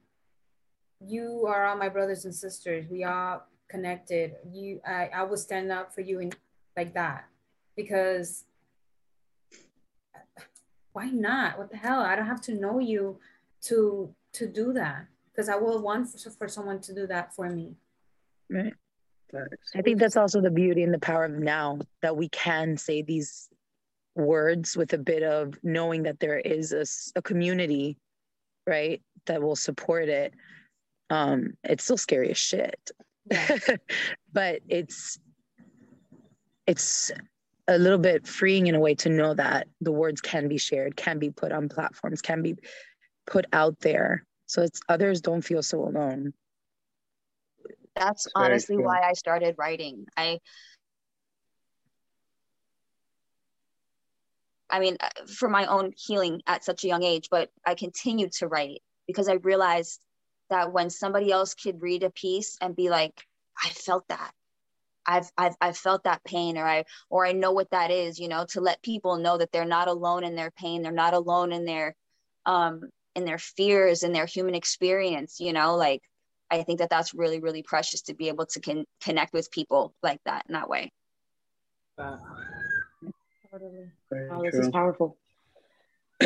[1.00, 2.86] you are all my brothers and sisters.
[2.90, 3.42] We are
[3.74, 4.36] connected.
[4.52, 6.32] You I, I will stand up for you in
[6.76, 7.24] like that
[7.76, 8.44] because
[10.92, 11.58] why not?
[11.58, 12.00] What the hell?
[12.00, 13.18] I don't have to know you
[13.62, 17.50] to to do that because I will want for, for someone to do that for
[17.50, 17.74] me.
[18.48, 18.74] right
[19.74, 23.02] I think that's also the beauty and the power of now that we can say
[23.02, 23.48] these
[24.14, 26.72] words with a bit of knowing that there is
[27.16, 27.96] a community,
[28.66, 30.34] right, that will support it.
[31.10, 32.92] Um, it's still scary as shit,
[33.30, 33.58] Yeah.
[34.32, 35.18] but it's
[36.66, 37.10] it's
[37.68, 40.96] a little bit freeing in a way to know that the words can be shared,
[40.96, 42.56] can be put on platforms, can be
[43.26, 46.32] put out there, so it's others don't feel so alone
[47.96, 50.06] That's honestly why I started writing.
[50.16, 50.40] I
[54.68, 58.32] I mean, uh, for my own healing at such a young age, but I continued
[58.32, 60.00] to write because I realized
[60.50, 63.26] that when somebody else could read a piece and be like,
[63.62, 64.32] I felt that.
[65.06, 68.28] I've, I've, I've felt that pain or I, or I know what that is, you
[68.28, 70.82] know, to let people know that they're not alone in their pain.
[70.82, 71.94] They're not alone in their,
[72.46, 76.02] um, in their fears and their human experience, you know, like,
[76.50, 79.94] I think that that's really, really precious to be able to con- connect with people
[80.02, 80.92] like that in that way.
[81.98, 82.16] Uh,
[84.30, 85.16] oh, this is powerful.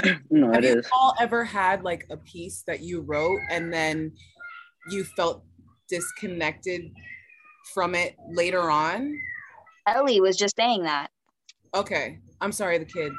[0.30, 0.88] no, Have it you is.
[0.92, 4.12] all ever had like a piece that you wrote and then
[4.90, 5.44] you felt
[5.88, 6.90] disconnected
[7.74, 9.18] from it later on?
[9.86, 11.08] Ellie was just saying that.
[11.74, 13.14] Okay, I'm sorry, the kids.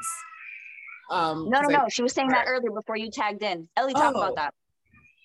[1.10, 1.88] Um, no, no, 'cause I- no.
[1.88, 3.68] She was saying that earlier before you tagged in.
[3.76, 4.20] Ellie, talk Oh.
[4.20, 4.54] about that.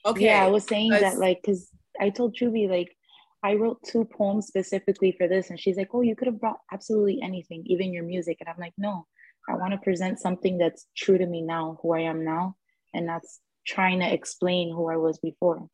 [0.06, 0.26] Okay.
[0.26, 2.95] Yeah, I was saying that like because I told Choobie like
[3.44, 6.60] I wrote two poems specifically for this, and she's like, "Oh, you could have brought
[6.72, 9.06] absolutely anything, even your music." And I'm like, "No,
[9.47, 12.55] I want to present something that's true to me now, who I am now,
[12.93, 15.67] and that's trying to explain who I was before,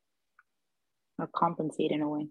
[1.18, 2.27] or compensate in a way."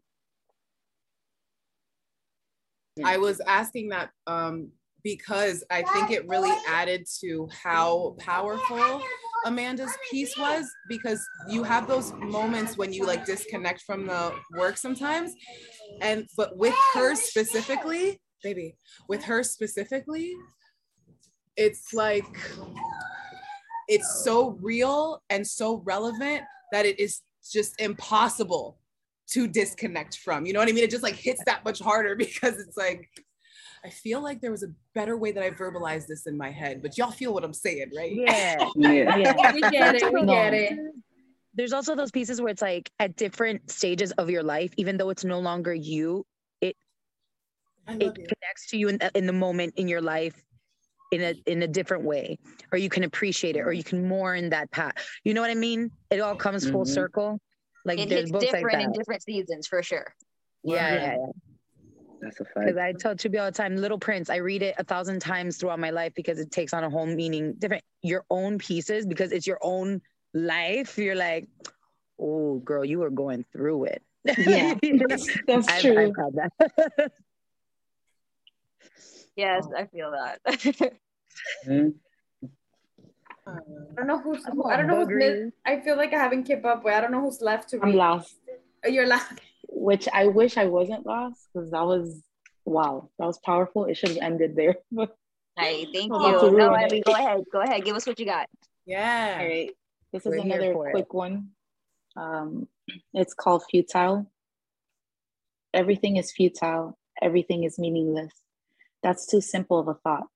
[3.05, 4.73] I was asking that um,
[5.03, 9.03] because I think it really added to how powerful
[9.47, 14.77] Amanda's piece was because you have those moments when you like disconnect from the work
[14.77, 15.35] sometimes.
[16.01, 18.77] And but with her specifically, baby,
[19.09, 20.35] with her specifically,
[21.57, 22.25] it's like
[23.89, 28.79] it's so real and so relevant that it is just impossible
[29.29, 30.47] to disconnect from.
[30.47, 30.85] You know what I mean?
[30.85, 33.09] It just like hits that much harder because it's like
[33.85, 36.83] I feel like there was a better way that I verbalized this in my head,
[36.83, 38.13] but y'all feel what I'm saying, right?
[38.15, 38.69] Yeah.
[38.77, 39.17] Yeah.
[39.17, 40.13] Yeah, We get it.
[40.13, 40.79] We get it.
[41.55, 45.11] There's also those pieces where it's like at different stages of your life, even though
[45.11, 46.25] it's no longer you,
[47.91, 48.27] I it you.
[48.27, 50.45] connects to you in, in the moment in your life
[51.11, 52.39] in a in a different way
[52.73, 54.93] or you can appreciate it or you can mourn that path
[55.25, 56.89] you know what i mean it all comes full Mhm.
[56.89, 57.41] circle
[57.85, 60.07] like It there's hits books like different that in different seasons for sure.
[60.63, 61.01] yeah Yeah.
[61.01, 61.27] yeah yeah
[62.21, 62.55] That's a fact.
[62.61, 65.57] because i tell Choobie all the time little prince i read it a thousand times
[65.57, 69.33] throughout my life because it takes on a whole meaning different your own pieces because
[69.33, 70.01] it's your own
[70.35, 71.49] life you're like
[72.21, 74.03] oh girl you were going through it
[74.39, 74.75] yeah,
[75.09, 75.99] that's, that's I've, true.
[75.99, 77.13] I've had that
[79.41, 79.77] Yes, Oh.
[79.81, 80.39] I feel that.
[81.67, 81.95] Mhm.
[83.47, 83.53] I
[83.97, 84.45] don't know who's.
[84.45, 85.09] Come I don't know who's.
[85.09, 85.19] Buggery.
[85.45, 86.95] Mid, I feel like I haven't kept up with.
[86.95, 87.95] I don't know who's left to I'm read.
[87.95, 88.37] lost,
[88.87, 89.41] You're last.
[89.69, 92.23] which I wish I wasn't lost because that was
[92.67, 93.87] wow, that was powerful.
[93.87, 94.77] It should have ended there.
[94.93, 95.17] But
[95.59, 96.57] Hey, thank Oh, you.
[96.59, 96.85] No, ruin it.
[96.93, 97.41] Ellie, go ahead.
[97.53, 97.85] Go ahead.
[97.85, 98.47] Give us what you got.
[98.87, 99.39] Yeah.
[99.41, 99.71] All right.
[100.13, 100.93] This is We're here another for it.
[100.93, 101.49] quick one.
[102.17, 102.69] Um,
[103.15, 104.31] it's called Futile.
[105.75, 106.97] Everything is futile.
[107.23, 108.33] Everything is meaningless.
[109.03, 110.27] That's too simple of a thought.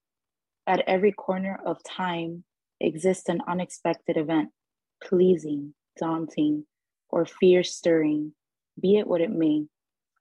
[0.66, 2.44] At every corner of time
[2.80, 4.50] exists an unexpected event,
[5.02, 6.66] pleasing, daunting,
[7.10, 8.32] or fear stirring,
[8.80, 9.66] be it what it may.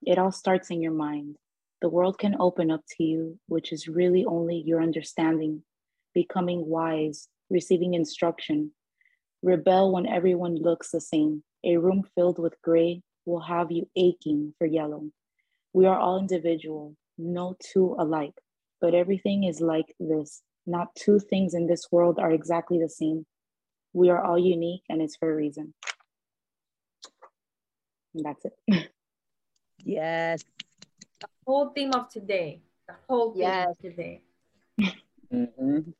[0.06, 1.38] It all starts in your mind.
[1.82, 5.64] The world can open up to you, which is really only your understanding,
[6.14, 8.72] becoming wise, receiving instruction.
[9.41, 11.44] Rebel when everyone looks the same.
[11.64, 15.10] A room filled with gray will have you aching for yellow.
[15.72, 18.34] We are all individual, no two alike,
[18.81, 20.41] but everything is like this.
[20.65, 23.26] Not two things in this world are exactly the same.
[23.94, 25.73] We are all unique and it's for a reason.
[28.15, 28.90] And that's it.
[29.80, 30.44] yes
[31.19, 32.61] The Whole theme of today.
[32.88, 33.68] The whole theme Yes.
[33.69, 34.22] of today.
[35.34, 35.94] Mhm.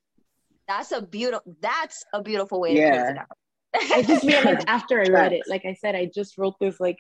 [0.68, 1.56] That's a beautiful.
[1.60, 2.91] That's a beautiful way to Yeah.
[2.91, 3.38] close it out.
[3.76, 6.99] I just realized after I read it, like I said, I just wrote this, like,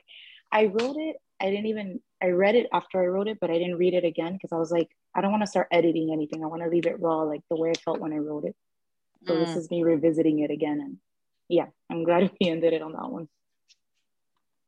[0.51, 1.15] I wrote it.
[1.43, 4.05] I didn't even, I read it after I wrote it, but I didn't read it
[4.05, 6.43] again because I was like, I don't want to start editing anything.
[6.43, 8.55] I want to leave it raw, like the way I felt when I wrote it.
[9.27, 9.57] So this Mm.
[9.57, 10.79] is me revisiting it again.
[10.81, 10.97] And
[11.49, 13.27] yeah, I'm glad we ended it on that one.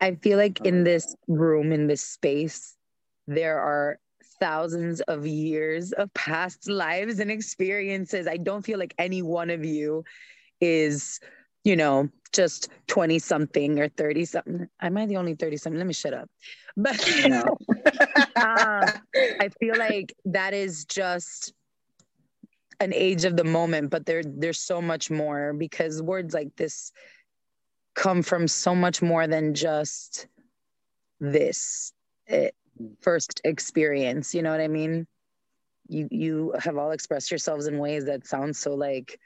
[0.02, 2.76] I feel like in this room, in this space,
[3.27, 3.99] there are
[4.39, 8.27] thousands of years of past lives and experiences.
[8.27, 10.03] I don't feel like any one of you
[10.61, 11.19] is,
[11.64, 14.68] you know, just 20 something or 30 something.
[14.82, 15.78] Am I the only 30 something?
[15.78, 16.30] Let me shut up.
[16.78, 17.48] But um,
[18.36, 21.53] I feel like that is just
[22.80, 26.91] an age of the moment, but there there's so much more because words like this
[27.95, 30.28] come from so much more than just
[31.20, 31.94] this
[32.28, 32.49] eh,
[33.02, 34.36] first experience.
[34.36, 35.07] You know what I mean?
[35.88, 39.20] You you have all expressed yourselves in ways that sound so like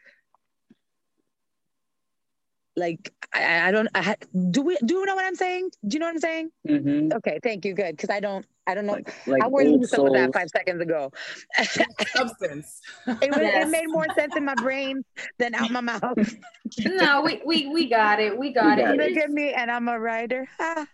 [2.79, 4.15] like I, I don't I ha-
[4.51, 5.69] do we do you know what I'm saying?
[5.87, 6.51] Do you know what I'm saying?
[6.67, 7.13] Mhm.
[7.13, 7.73] Okay, thank you.
[7.73, 8.93] Good, because I don't I don't know.
[8.93, 11.11] Like, like I was old used with that five seconds ago.
[11.57, 12.81] it, Substance.
[13.05, 13.67] was, Yes.
[13.67, 15.03] it made more sense in my brain
[15.37, 16.17] than out my mouth.
[16.85, 18.37] No, we, we we got it.
[18.37, 18.85] We got We it.
[18.85, 20.47] got Look at me, and I'm a writer.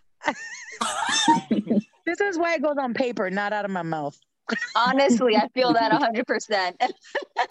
[2.06, 4.16] This is why it goes on paper, not out of my mouth.
[4.76, 6.74] Honestly, I feel that 100%.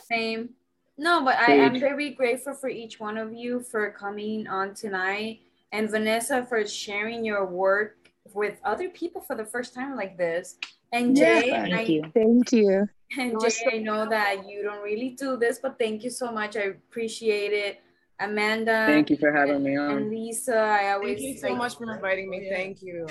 [0.09, 0.49] Same.
[0.97, 5.39] No, but I am very grateful for each one of you for coming on tonight
[5.71, 10.57] and Vanessa for sharing your work with other people for the first time like this.
[10.93, 12.11] And Yeah, Jay, Thank I, you.
[12.13, 12.87] Thank you.
[13.17, 16.09] and It was Jay, I know that you don't really do this, but thank you
[16.09, 16.55] so much.
[16.55, 17.81] I appreciate it.
[18.17, 20.09] Amanda Thank you for having me and on.
[20.09, 22.49] Lisa, I always Thank you so like- much for inviting me.
[22.49, 23.05] Thank you.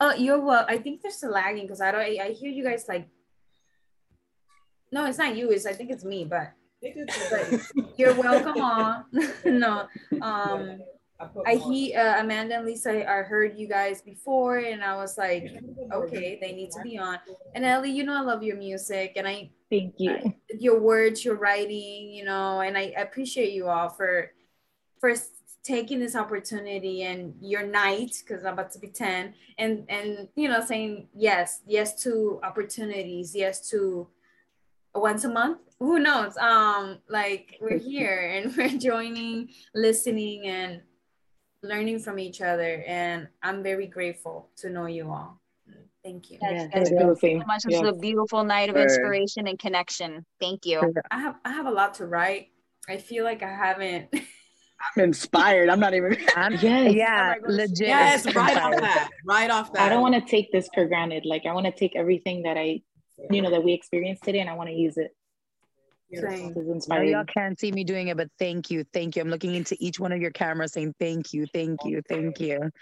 [0.00, 0.64] Oh, you're well.
[0.68, 2.00] I think there's a lagging because I don't.
[2.00, 3.08] I, I hear you guys like.
[4.92, 5.50] No, it's not you.
[5.50, 6.24] It's I think it's me.
[6.24, 6.57] But but
[7.96, 9.04] you're welcome on.
[9.44, 9.88] no,
[10.22, 10.80] um,
[11.46, 13.08] I he uh, Amanda and Lisa.
[13.08, 15.44] I heard you guys before, and I was like,
[15.92, 17.18] okay, they need to be on.
[17.54, 20.34] And Ellie, you know I love your music, and I Thank you.
[20.58, 24.32] your words, your writing, you know, and I appreciate you all for
[25.00, 25.14] for
[25.64, 30.48] taking this opportunity and your night because I'm about to be 10 and and you
[30.48, 34.08] know saying yes, yes to opportunities, yes to
[34.94, 35.58] once a month.
[35.80, 36.36] Who knows?
[36.36, 40.82] Um, like we're here and we're joining, listening and
[41.62, 42.82] learning from each other.
[42.86, 45.40] And I'm very grateful to know you all.
[46.04, 46.38] Thank you.
[46.40, 47.40] Yes, Yes, yes, I feel the same.
[47.40, 47.62] so much.
[47.64, 47.82] This Yes.
[47.84, 48.84] was a beautiful night of Word.
[48.84, 50.24] inspiration and connection.
[50.40, 50.80] Thank you.
[51.10, 52.48] I have I have a lot to write.
[52.88, 54.08] I feel like I haven't
[54.96, 55.68] I'm inspired.
[55.68, 56.16] I'm not even.
[56.36, 56.94] I'm, Yes.
[56.94, 57.88] yeah, Oh legit.
[57.88, 58.82] Yes, right off inspired.
[58.82, 59.10] that.
[59.26, 59.82] Right off that.
[59.82, 61.26] I don't want to take this for granted.
[61.26, 62.80] Like I want to take everything that I,
[63.30, 65.14] you know, that we experienced today, and I want to use it.
[66.14, 66.54] Same.
[66.54, 67.10] This is I know inspiring.
[67.10, 69.22] y'all can't see me doing it, but thank you, thank you.
[69.22, 72.70] I'm looking into each one of your cameras, saying thank you, thank you, thank you.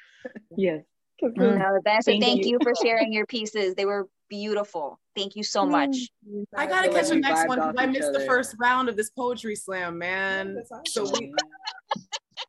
[0.57, 0.83] Yes.
[1.23, 1.37] Mm.
[1.37, 2.53] No, Vanessa, Thank thank you.
[2.53, 3.75] you for sharing your pieces.
[3.75, 4.99] They were beautiful.
[5.15, 5.97] Thank you so much.
[6.55, 9.11] I gotta catch the next one because I each missed the first round of this
[9.11, 10.63] poetry slam, man.
[10.87, 11.33] So we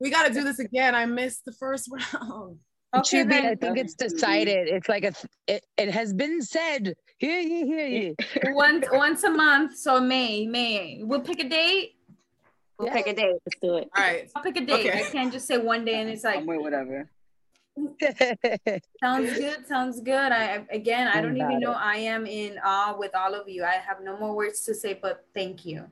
[0.02, 0.96] we gotta do this again.
[0.96, 2.58] I missed the first round.
[3.00, 4.68] Okay, Choobie, I think it's decided.
[4.68, 5.14] It's like a.
[5.48, 6.94] It, it has been said.
[7.20, 8.16] Hear ye, hear ye.
[8.54, 9.78] once once a month.
[9.78, 11.02] So May, May.
[11.04, 11.96] We'll pick a date.
[12.78, 12.94] We'll Yeah.
[12.94, 13.36] pick a date.
[13.46, 13.90] Let's do it.
[13.96, 14.30] All right.
[14.36, 14.88] I'll pick a date.
[14.88, 15.00] Okay.
[15.00, 17.10] I can't just say one day and it's like I'm whatever.
[19.04, 20.32] sounds good, sounds good.
[20.32, 21.78] I I- again I don't even know it.
[21.78, 23.64] I am in awe with all of you.
[23.64, 25.86] I have no more words to say but thank you.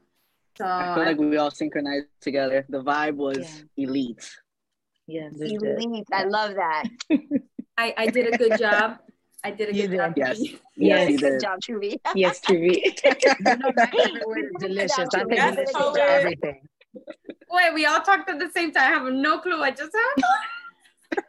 [0.58, 2.66] So I feel I- like we all synchronized together.
[2.70, 4.30] The vibe was elite.
[5.08, 5.34] Yes.
[5.38, 5.62] Legit.
[5.62, 6.08] Elite.
[6.12, 6.86] I love that.
[7.78, 8.98] I, I did a good job.
[9.44, 9.98] I did a good did.
[9.98, 10.14] job.
[10.18, 10.40] Yes.
[10.78, 11.08] Yes.
[11.08, 11.42] Yes, you Good did.
[11.42, 11.96] job, Choobie.
[12.16, 12.82] Yes, Choobie.
[13.46, 15.08] You know, my favorite word is delicious.
[15.14, 15.96] I think Yes, delicious poet.
[15.96, 16.68] to everything.
[17.50, 18.92] Wait, we all talked at the same time.
[18.92, 19.62] I have no clue.
[19.64, 19.92] I just
[21.14, 21.22] have.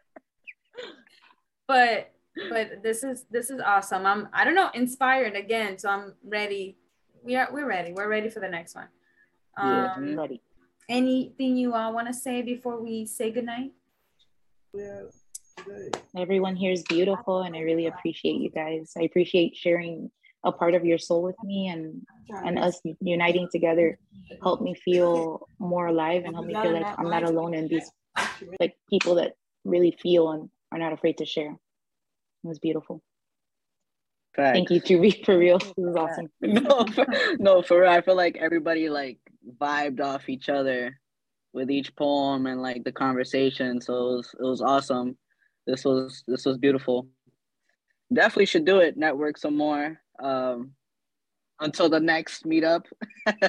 [1.68, 2.12] but
[2.50, 4.04] but this is this is awesome.
[4.04, 6.76] I'm I don't know inspired again, so I'm ready.
[7.22, 7.92] We are we're ready.
[7.92, 8.88] We're ready for the next one.
[9.58, 9.94] Yeah.
[9.96, 10.42] Um, Ready.
[10.88, 13.72] Anything you all want to say before we say goodnight?
[16.16, 18.92] Everyone here is beautiful, and I really appreciate you guys.
[18.96, 20.10] I appreciate sharing
[20.44, 22.06] a part of your soul with me, and
[22.44, 23.98] and us uniting together
[24.42, 27.90] helped me feel more alive and helped me feel like I'm not alone in these
[28.60, 29.32] like people that
[29.64, 31.50] really feel and are not afraid to share.
[31.50, 33.02] It was beautiful.
[34.36, 34.54] Facts.
[34.54, 35.58] Thank you, Choobie, for real.
[35.58, 36.28] This is awesome.
[36.42, 37.06] no, for,
[37.38, 37.90] no, for real.
[37.90, 39.18] I feel like everybody like
[39.60, 41.00] vibed off each other
[41.52, 43.80] with each poem and like the conversation.
[43.80, 45.16] So it was it was awesome.
[45.66, 47.08] This was this was beautiful.
[48.12, 48.96] Definitely should do it.
[48.96, 49.98] Network some more.
[50.22, 50.72] Um,
[51.60, 52.84] until the next meetup.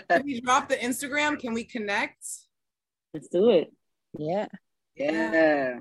[0.10, 1.40] Can we drop the Instagram?
[1.40, 2.26] Can we connect?
[3.14, 3.72] Let's do it.
[4.18, 4.48] Yeah.
[4.96, 5.80] yeah.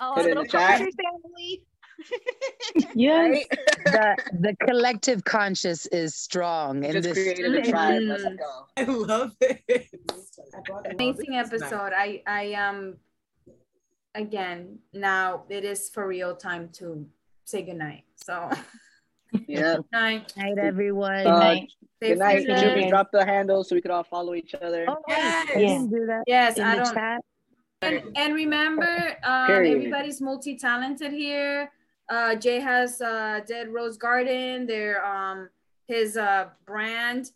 [0.00, 0.78] Oh, Put a it in the chat.
[0.78, 1.62] family.
[2.94, 3.30] Yes.
[3.30, 3.46] Right?
[3.92, 6.84] The the collective conscious is strong.
[6.84, 8.02] And Just this created a tribe.
[8.06, 8.38] Let's Mm.
[8.38, 8.66] go.
[8.76, 9.88] I love it.
[10.90, 11.92] Amazing episode.
[11.94, 12.96] I I um
[14.14, 17.06] again now it is for real time to
[17.44, 18.04] say goodnight.
[18.16, 18.50] So
[19.48, 19.76] Yeah.
[19.92, 20.32] night.
[20.36, 21.26] night, everyone.
[21.26, 21.72] Uh, night.
[21.96, 22.44] Stay Good night.
[22.44, 22.54] free.
[22.54, 24.86] Could you drop the handle so we could all follow each other?
[24.88, 25.16] Oh, wait,
[25.56, 25.82] Yes.
[25.82, 26.94] I do that Yes, in I the don't.
[26.94, 27.20] chat.
[27.82, 31.70] And, and remember, um, everybody's multi-talented here.
[32.08, 34.66] Uh, Jay has uh, Dead Rose Garden.
[34.66, 35.48] Their um,
[35.86, 37.30] his uh, brand.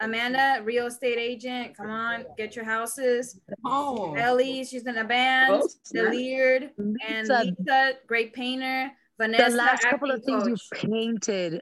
[0.00, 1.76] Amanda, real estate agent.
[1.76, 3.38] Come on, get your houses.
[3.64, 5.52] Oh, Ellie, she's in a band.
[5.54, 6.10] Oh, snap.
[6.10, 8.90] Deleared and Lisa, Lisa, great painter.
[9.18, 11.60] the Vanessa, last couple of acting things you painted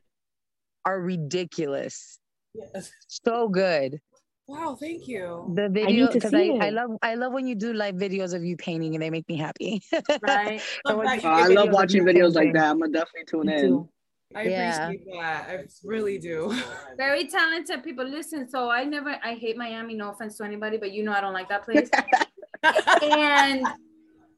[0.87, 2.19] are ridiculous.
[2.55, 2.91] yes.
[3.09, 4.01] So good.
[4.51, 5.53] Wow, thank you.
[5.55, 8.43] The video because see I, I love I love when you do live videos of
[8.43, 9.81] you painting and they make me happy.
[10.21, 10.61] Right.
[10.87, 12.65] Or when Love you that you I love watching you videos like that.
[12.69, 13.61] I'm gonna definitely tune Me in.
[13.61, 13.89] too.
[14.35, 14.89] I Yeah.
[14.89, 15.51] appreciate that.
[15.51, 16.53] I really do.
[16.97, 18.05] Very talented people.
[18.05, 19.95] Listen, so I never, I hate Miami.
[19.95, 21.89] No offense to anybody, but you know I don't like that place.
[23.03, 23.69] and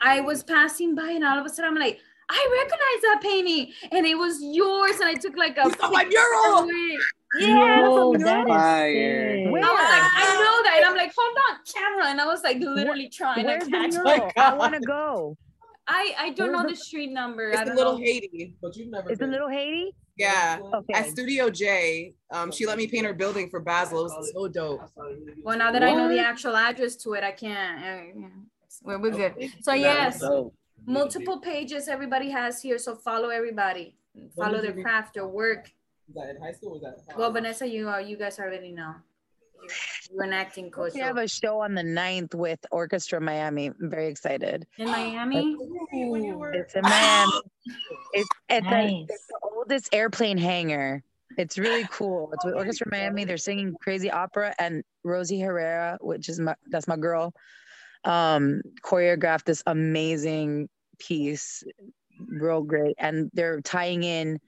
[0.02, 1.98] I was passing by, and all of a sudden I'm like,
[2.28, 4.96] I recognize that painting, and it was yours.
[5.00, 6.68] And I took like a You my mural.
[7.34, 7.80] With- Yeah.
[7.82, 9.50] Yo, that's that is fire.
[9.50, 9.62] Where?
[9.64, 10.74] I was like, I know that.
[10.76, 12.06] And I'm like, hold on, camera.
[12.10, 14.10] And I was like literally trying Where's to the catch mural?
[14.28, 14.32] it.
[14.36, 15.36] I want to go.
[15.86, 17.50] I, I don't Where's know the- the street number.
[17.50, 18.04] It's I don't Little know.
[18.04, 19.30] Haiti, but you've never Is it been.
[19.32, 19.94] Little Haiti?
[20.16, 20.58] Yeah.
[20.74, 20.92] Okay.
[20.92, 24.00] At Studio J, um, she let me paint her building for Basel.
[24.00, 24.82] It was so dope.
[25.42, 27.82] Well, now that I know the actual address to it, I can't.
[28.24, 28.28] uh,
[28.82, 29.50] We're, we're good.
[29.62, 30.22] So yes,
[30.84, 32.76] multiple pages everybody has here.
[32.78, 33.96] So follow everybody.
[34.36, 35.70] Follow their craft, their work.
[36.14, 36.72] Was that in high school?
[36.72, 37.16] Was that?
[37.16, 38.94] Well, Vanessa, you are you guys already know.
[39.62, 39.68] You-
[40.10, 43.68] You're an acting coach We have a show on the 9th with Orchestra Miami.
[43.68, 44.66] I'm very excited.
[44.76, 45.56] in Miami.
[45.92, 46.52] when you were.
[46.52, 47.32] It's in Miami.
[48.14, 49.06] It's it's, a, Nice.
[49.08, 51.02] it's the oldest airplane hangar.
[51.38, 52.30] It's really cool.
[52.34, 53.24] It's with Orchestra Miami.
[53.24, 57.32] They're singing crazy opera, and Rosie Herrera, which is my that's my girl,
[58.04, 60.68] um, choreographed this amazing
[60.98, 61.62] piece,
[62.18, 62.96] real great.
[62.98, 64.40] And they're tying in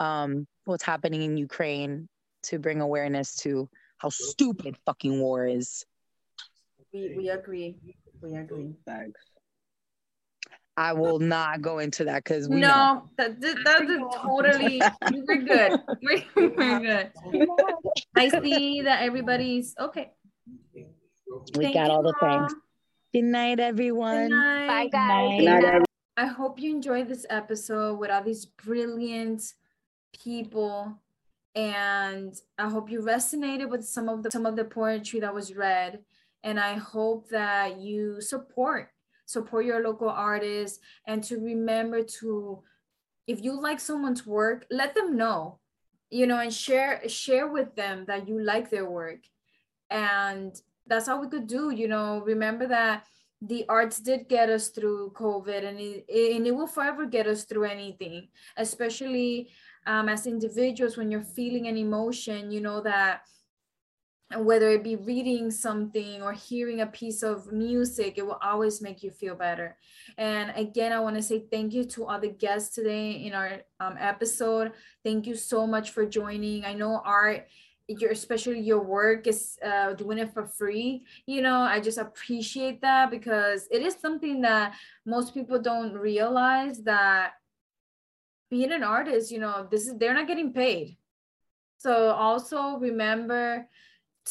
[0.00, 2.08] um, what's happening in Ukraine
[2.44, 3.68] to bring awareness to
[3.98, 5.84] how stupid fucking war is.
[6.92, 7.76] We we agree.
[8.22, 8.74] We agree.
[8.86, 9.20] thanks.
[10.76, 12.68] I will not go into that because we know.
[12.68, 14.82] No, that that, that is totally.
[15.12, 15.80] We're good.
[16.02, 16.24] We're,
[16.56, 17.12] we're good.
[18.16, 20.12] I see that everybody's okay.
[20.74, 20.86] we
[21.54, 22.54] Thank got all you the things.
[23.12, 24.28] Good night, everyone.
[24.28, 24.66] Good night.
[24.66, 25.08] Bye, guys.
[25.08, 25.38] Night.
[25.38, 25.84] Good night, everyone.
[26.16, 29.42] I hope you enjoyed this episode with all these brilliant
[30.18, 31.00] people.
[31.54, 35.54] And I hope you resonated with some of the some of the poetry that was
[35.54, 36.00] read.
[36.42, 38.88] And I hope that you support
[39.26, 42.62] support your local artists and to remember to
[43.26, 45.58] if you like someone's work let them know
[46.10, 49.20] you know and share share with them that you like their work.
[49.90, 50.54] And
[50.86, 52.22] that's all we could do you know.
[52.24, 53.06] Remember that
[53.40, 56.04] the arts did get us through COVID and it,
[56.36, 59.50] and it will forever get us through anything, especially
[59.86, 63.22] um, as individuals when you're feeling an emotion, you know that
[64.36, 69.02] whether it be reading something or hearing a piece of music, it will always make
[69.02, 69.76] you feel better.
[70.18, 73.60] And again, I want to say thank you to all the guests today in our
[73.80, 74.72] um, episode.
[75.04, 76.64] Thank you so much for joining.
[76.64, 77.46] I know art
[77.86, 82.80] your especially your work is uh, doing it for free you know i just appreciate
[82.80, 84.74] that because it is something that
[85.04, 87.32] most people don't realize that
[88.54, 90.96] being an artist you know this is they're not getting paid.
[91.84, 91.92] So
[92.28, 93.68] also remember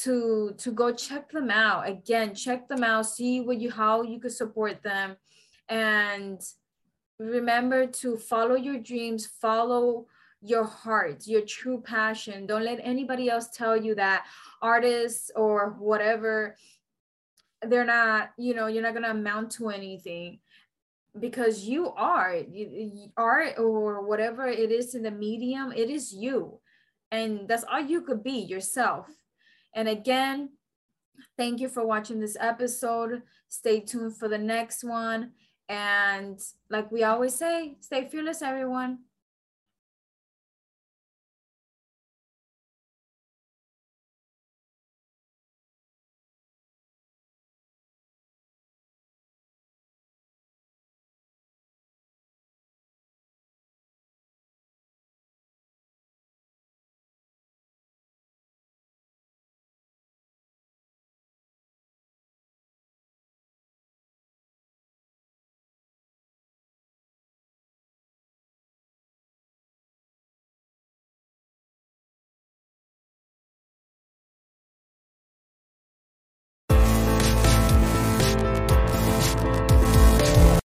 [0.04, 1.90] to to go check them out.
[1.96, 5.18] Again check them out see what you how you could support them.
[5.68, 6.40] And
[7.20, 10.08] remember to follow your dreams follow
[10.42, 12.46] your heart, your true passion.
[12.46, 14.26] Don't let anybody else tell you that
[14.62, 16.58] artists or whatever,
[17.70, 20.40] they're not, you know, you're not going to amount to anything
[21.20, 26.60] because you are you, art or whatever it is in the medium, it is you.
[27.12, 29.08] And that's all you could be yourself.
[29.76, 30.50] And again,
[31.38, 33.22] thank you for watching this episode.
[33.50, 35.32] Stay tuned for the next one.
[35.70, 39.00] And like we always say, stay fearless, everyone.